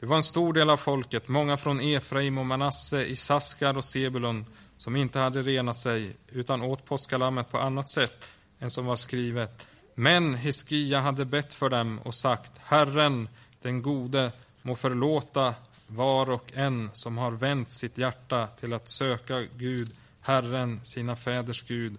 Det 0.00 0.06
var 0.06 0.16
en 0.16 0.22
stor 0.22 0.52
del 0.52 0.70
av 0.70 0.76
folket, 0.76 1.28
många 1.28 1.56
från 1.56 1.80
Efraim 1.80 2.38
och 2.38 2.46
Manasse, 2.46 3.04
Isaskar 3.04 3.76
och 3.76 3.84
Sebulon, 3.84 4.46
som 4.76 4.96
inte 4.96 5.18
hade 5.18 5.42
renat 5.42 5.78
sig, 5.78 6.16
utan 6.28 6.62
åt 6.62 6.84
påskalammet 6.84 7.50
på 7.50 7.58
annat 7.58 7.90
sätt 7.90 8.30
än 8.58 8.70
som 8.70 8.86
var 8.86 8.96
skrivet. 8.96 9.66
Men 9.94 10.34
Hiskia 10.34 11.00
hade 11.00 11.24
bett 11.24 11.54
för 11.54 11.68
dem 11.68 12.00
och 12.04 12.14
sagt, 12.14 12.52
Herren, 12.58 13.28
den 13.62 13.82
gode, 13.82 14.32
må 14.62 14.76
förlåta 14.76 15.54
var 15.86 16.30
och 16.30 16.52
en 16.54 16.90
som 16.92 17.18
har 17.18 17.30
vänt 17.30 17.72
sitt 17.72 17.98
hjärta 17.98 18.46
till 18.46 18.72
att 18.72 18.88
söka 18.88 19.40
Gud, 19.56 19.90
Herren, 20.20 20.80
sina 20.84 21.16
fäders 21.16 21.62
Gud, 21.62 21.96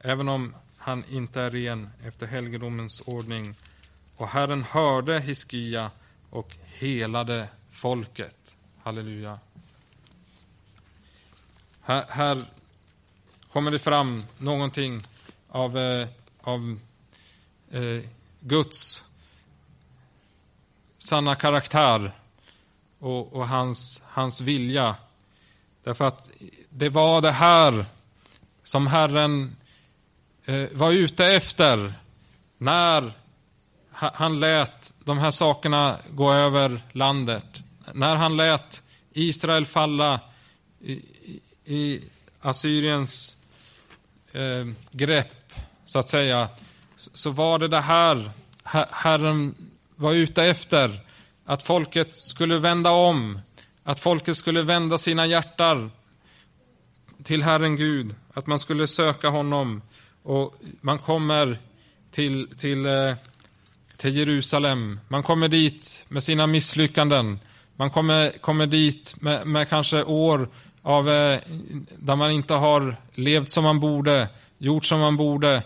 även 0.00 0.28
om 0.28 0.54
han 0.84 1.04
inte 1.10 1.40
är 1.40 1.50
ren 1.50 1.90
efter 2.04 2.26
helgedomens 2.26 3.00
ordning. 3.00 3.54
Och 4.16 4.28
Herren 4.28 4.62
hörde 4.62 5.20
Hiskia 5.20 5.90
och 6.30 6.56
helade 6.64 7.48
folket. 7.70 8.56
Halleluja. 8.82 9.38
Här, 11.80 12.04
här 12.08 12.44
kommer 13.52 13.70
det 13.70 13.78
fram 13.78 14.24
någonting 14.38 15.02
av, 15.48 15.78
eh, 15.78 16.08
av 16.40 16.78
eh, 17.70 18.02
Guds 18.40 19.08
sanna 20.98 21.34
karaktär 21.34 22.12
och, 22.98 23.32
och, 23.32 23.48
hans, 23.48 24.02
hans 24.04 24.40
vilja. 24.40 24.96
Därför 25.82 26.04
att 26.04 26.30
det 26.70 26.88
var 26.88 27.20
det 27.20 27.32
här 27.32 27.86
som 28.62 28.86
Herren 28.86 29.56
Eh, 30.44 30.68
var 30.72 30.92
ute 30.92 31.26
efter 31.26 31.94
när 32.58 33.12
han 33.90 34.40
lät 34.40 34.94
de 35.04 35.18
här 35.18 35.30
sakerna 35.30 35.96
gå 36.10 36.32
över 36.32 36.82
landet. 36.92 37.62
När 37.92 38.16
han 38.16 38.36
lät 38.36 38.82
Israel 39.12 39.66
falla 39.66 40.20
i, 40.80 41.02
i 41.64 42.00
Assyriens 42.40 43.36
eh, 44.32 44.66
grepp, 44.90 45.52
så 45.84 45.98
att 45.98 46.08
säga, 46.08 46.48
så 46.96 47.30
var 47.30 47.58
det 47.58 47.68
det 47.68 47.80
här 47.80 48.30
Herren 48.90 49.54
var 49.96 50.12
ute 50.12 50.44
efter. 50.44 51.00
Att 51.44 51.62
folket 51.62 52.16
skulle 52.16 52.58
vända 52.58 52.90
om, 52.90 53.38
att 53.84 54.00
folket 54.00 54.36
skulle 54.36 54.62
vända 54.62 54.98
sina 54.98 55.26
hjärtan 55.26 55.92
till 57.24 57.42
Herren 57.42 57.76
Gud, 57.76 58.14
att 58.34 58.46
man 58.46 58.58
skulle 58.58 58.86
söka 58.86 59.28
honom. 59.28 59.82
Och 60.22 60.54
man 60.80 60.98
kommer 60.98 61.58
till, 62.10 62.48
till, 62.56 62.86
eh, 62.86 63.14
till 63.96 64.16
Jerusalem, 64.16 65.00
man 65.08 65.22
kommer 65.22 65.48
dit 65.48 66.04
med 66.08 66.22
sina 66.22 66.46
misslyckanden. 66.46 67.38
Man 67.76 67.90
kommer, 67.90 68.30
kommer 68.30 68.66
dit 68.66 69.16
med, 69.20 69.46
med 69.46 69.68
kanske 69.68 70.02
år 70.04 70.48
av, 70.82 71.10
eh, 71.10 71.40
där 71.98 72.16
man 72.16 72.30
inte 72.30 72.54
har 72.54 72.96
levt 73.14 73.50
som 73.50 73.64
man 73.64 73.80
borde, 73.80 74.28
gjort 74.58 74.84
som 74.84 75.00
man 75.00 75.16
borde. 75.16 75.62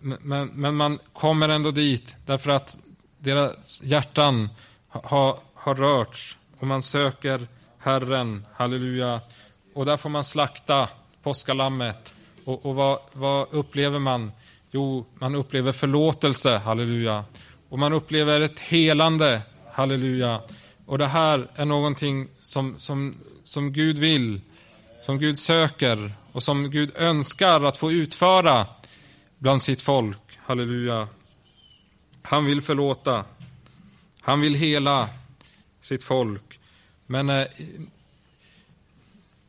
Men, 0.00 0.48
men 0.48 0.76
man 0.76 0.98
kommer 1.12 1.48
ändå 1.48 1.70
dit 1.70 2.16
därför 2.26 2.50
att 2.50 2.78
deras 3.18 3.82
hjärtan 3.84 4.48
har, 4.88 5.38
har 5.54 5.74
rörts 5.74 6.36
och 6.58 6.66
man 6.66 6.82
söker 6.82 7.46
Herren, 7.78 8.46
halleluja. 8.54 9.20
Och 9.74 9.86
där 9.86 9.96
får 9.96 10.10
man 10.10 10.24
slakta 10.24 10.88
påskalammet. 11.22 12.13
Och, 12.44 12.66
och 12.66 12.74
vad, 12.74 12.98
vad 13.12 13.46
upplever 13.50 13.98
man? 13.98 14.32
Jo, 14.70 15.04
man 15.14 15.34
upplever 15.34 15.72
förlåtelse, 15.72 16.56
halleluja. 16.56 17.24
Och 17.68 17.78
man 17.78 17.92
upplever 17.92 18.40
ett 18.40 18.60
helande, 18.60 19.42
halleluja. 19.72 20.40
Och 20.86 20.98
det 20.98 21.06
här 21.06 21.48
är 21.54 21.64
någonting 21.64 22.28
som, 22.42 22.78
som, 22.78 23.14
som 23.44 23.72
Gud 23.72 23.98
vill, 23.98 24.40
som 25.00 25.18
Gud 25.18 25.38
söker 25.38 26.14
och 26.32 26.42
som 26.42 26.70
Gud 26.70 26.92
önskar 26.96 27.64
att 27.64 27.76
få 27.76 27.92
utföra 27.92 28.66
bland 29.38 29.62
sitt 29.62 29.82
folk. 29.82 30.38
Halleluja. 30.38 31.08
Han 32.22 32.44
vill 32.44 32.62
förlåta. 32.62 33.24
Han 34.20 34.40
vill 34.40 34.54
hela 34.54 35.08
sitt 35.80 36.04
folk. 36.04 36.60
Men 37.06 37.30
eh, 37.30 37.46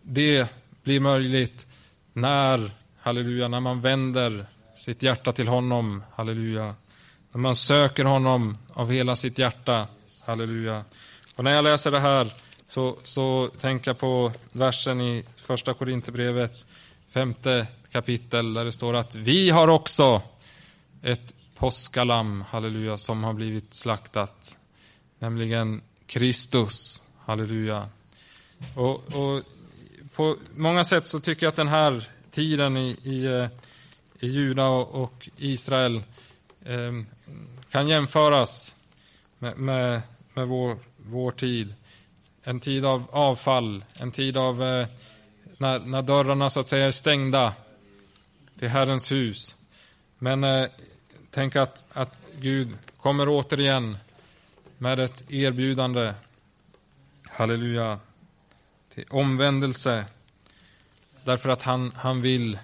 det 0.02 0.48
blir 0.84 1.00
möjligt 1.00 1.68
när, 2.14 2.72
halleluja, 3.06 3.48
när 3.48 3.60
man 3.60 3.82
vänder 3.82 4.46
sitt 4.76 5.04
hjärta 5.04 5.32
till 5.32 5.48
honom, 5.48 6.04
halleluja. 6.16 6.76
När 7.32 7.40
man 7.40 7.56
söker 7.56 8.06
honom 8.06 8.58
av 8.74 8.92
hela 8.92 9.16
sitt 9.16 9.38
hjärta, 9.38 9.88
halleluja. 10.26 10.84
Och 11.36 11.44
när 11.44 11.52
jag 11.52 11.64
läser 11.64 11.92
det 11.92 12.00
här 12.00 12.34
så, 12.68 12.98
så 13.04 13.50
tänker 13.60 13.90
jag 13.90 13.98
på 13.98 14.32
versen 14.52 15.02
i 15.02 15.24
första 15.36 15.74
Korinthierbrevets 15.74 16.68
femte 17.10 17.68
kapitel 17.92 18.54
där 18.54 18.66
det 18.66 18.72
står 18.72 18.94
att 18.94 19.16
vi 19.16 19.50
har 19.50 19.68
också 19.68 20.22
ett 21.04 21.36
påskalamm, 21.56 22.42
halleluja, 22.50 22.98
som 22.98 23.24
har 23.24 23.34
blivit 23.34 23.74
slaktat. 23.74 24.58
Nämligen 25.20 25.82
Kristus, 26.08 27.02
halleluja. 27.26 27.90
Och, 28.76 28.94
och 28.94 29.44
på 30.16 30.38
många 30.56 30.84
sätt 30.84 31.08
så 31.08 31.20
tycker 31.20 31.46
jag 31.46 31.52
att 31.52 31.56
den 31.56 31.68
här 31.68 32.10
tiden 32.36 32.78
i, 32.78 32.98
i, 33.04 33.26
eh, 33.26 33.48
i 34.20 34.28
Juda 34.28 34.68
och, 34.68 35.04
och 35.04 35.30
Israel 35.38 36.04
eh, 36.66 36.92
kan 37.70 37.88
jämföras 37.88 38.76
med, 39.40 39.58
med, 39.58 40.02
med 40.34 40.48
vår, 40.48 40.78
vår 40.98 41.32
tid. 41.32 41.74
En 42.44 42.60
tid 42.60 42.86
av 42.86 43.04
avfall, 43.12 43.86
en 44.00 44.12
tid 44.12 44.38
av 44.38 44.64
eh, 44.64 44.88
när, 45.58 45.80
när 45.80 46.02
dörrarna 46.02 46.50
så 46.50 46.60
att 46.60 46.68
säga 46.68 46.88
är 46.88 46.92
stängda 46.92 47.54
till 48.60 48.70
Herrens 48.70 49.12
hus. 49.12 49.56
Men 50.18 50.44
eh, 50.44 50.70
tänk 51.32 51.56
att, 51.56 51.86
att 51.94 52.18
Gud 52.40 52.70
kommer 52.98 53.30
återigen 53.30 53.98
med 54.78 55.00
ett 55.00 55.32
erbjudande. 55.32 56.14
Halleluja. 57.24 58.00
Till 58.90 59.06
omvändelse. 59.10 60.06
Därför 61.26 61.50
att 61.50 61.62
han, 61.62 61.92
han 61.96 62.22
vill 62.22 62.60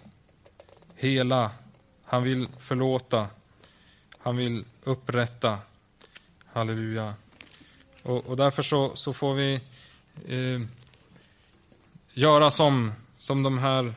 hela. 0.95 1.51
Han 2.03 2.23
vill 2.23 2.47
förlåta. 2.59 3.27
Han 4.17 4.37
vill 4.37 4.65
upprätta. 4.83 5.59
Halleluja. 6.45 7.13
Och, 8.03 8.25
och 8.25 8.37
därför 8.37 8.63
så, 8.63 8.95
så 8.95 9.13
får 9.13 9.33
vi 9.33 9.61
eh, 10.27 10.61
göra 12.13 12.49
som, 12.49 12.91
som 13.17 13.43
de 13.43 13.57
här 13.57 13.93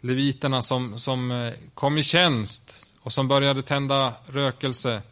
leviterna 0.00 0.62
som, 0.62 0.98
som 0.98 1.30
eh, 1.30 1.52
kom 1.74 1.98
i 1.98 2.02
tjänst 2.02 2.94
och 3.00 3.12
som 3.12 3.28
började 3.28 3.62
tända 3.62 4.14
rökelse. 4.26 5.02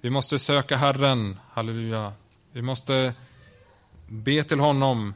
Vi 0.00 0.10
måste 0.10 0.38
söka 0.38 0.76
Herren, 0.76 1.40
halleluja. 1.50 2.12
Vi 2.52 2.62
måste 2.62 3.14
be 4.08 4.44
till 4.44 4.60
honom, 4.60 5.14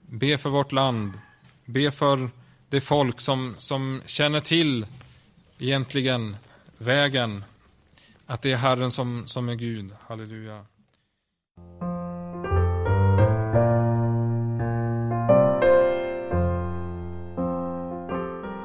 be 0.00 0.38
för 0.38 0.50
vårt 0.50 0.72
land, 0.72 1.18
be 1.64 1.90
för 1.90 2.30
det 2.68 2.80
folk 2.80 3.20
som, 3.20 3.54
som 3.58 4.02
känner 4.06 4.40
till 4.40 4.86
egentligen 5.58 6.36
vägen, 6.78 7.44
att 8.26 8.42
det 8.42 8.52
är 8.52 8.56
Herren 8.56 8.90
som, 8.90 9.26
som 9.26 9.48
är 9.48 9.54
Gud, 9.54 9.92
halleluja. 10.00 10.64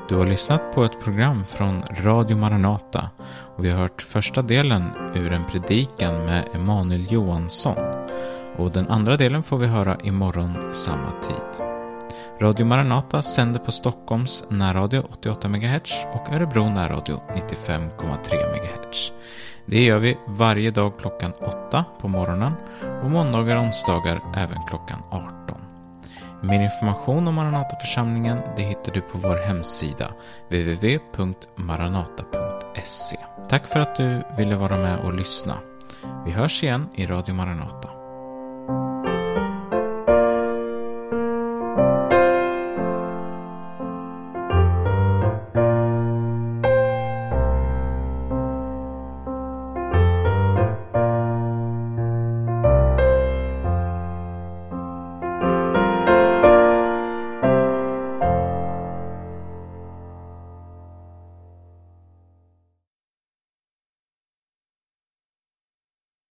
Du 0.09 0.15
har 0.15 0.25
lyssnat 0.25 0.73
på 0.73 0.83
ett 0.83 0.99
program 1.03 1.45
från 1.45 1.81
Radio 1.81 2.37
Maranata 2.37 3.09
och 3.57 3.65
vi 3.65 3.69
har 3.69 3.79
hört 3.79 4.01
första 4.01 4.41
delen 4.41 4.83
ur 5.15 5.31
en 5.31 5.45
predikan 5.45 6.25
med 6.25 6.43
Emanuel 6.53 7.11
Johansson 7.11 7.77
och 8.57 8.71
den 8.71 8.87
andra 8.87 9.17
delen 9.17 9.43
får 9.43 9.57
vi 9.57 9.67
höra 9.67 9.97
imorgon 10.03 10.73
samma 10.73 11.11
tid. 11.11 11.76
Radio 12.41 12.65
Maranata 12.65 13.21
sänder 13.21 13.59
på 13.59 13.71
Stockholms 13.71 14.43
närradio 14.49 15.03
88 15.11 15.49
MHz 15.49 16.05
och 16.13 16.33
Örebro 16.33 16.69
närradio 16.69 17.21
95,3 17.35 18.51
MHz. 18.51 19.11
Det 19.65 19.83
gör 19.83 19.99
vi 19.99 20.17
varje 20.27 20.71
dag 20.71 20.99
klockan 20.99 21.33
8 21.67 21.85
på 22.01 22.07
morgonen 22.07 22.53
och 23.03 23.11
måndagar 23.11 23.57
och 23.57 23.63
onsdagar 23.63 24.21
även 24.35 24.57
klockan 24.69 24.99
18. 25.11 25.31
Mer 26.41 26.63
information 26.63 27.27
om 27.27 27.35
Maranataförsamlingen 27.35 28.39
det 28.57 28.63
hittar 28.63 28.93
du 28.93 29.01
på 29.01 29.17
vår 29.17 29.47
hemsida 29.47 30.07
www.maranata.se. 30.49 33.17
Tack 33.49 33.67
för 33.67 33.79
att 33.79 33.95
du 33.95 34.21
ville 34.37 34.55
vara 34.55 34.77
med 34.77 34.99
och 34.99 35.13
lyssna. 35.13 35.53
Vi 36.25 36.31
hörs 36.31 36.63
igen 36.63 36.89
i 36.95 37.05
Radio 37.05 37.35
Maranata. 37.35 37.96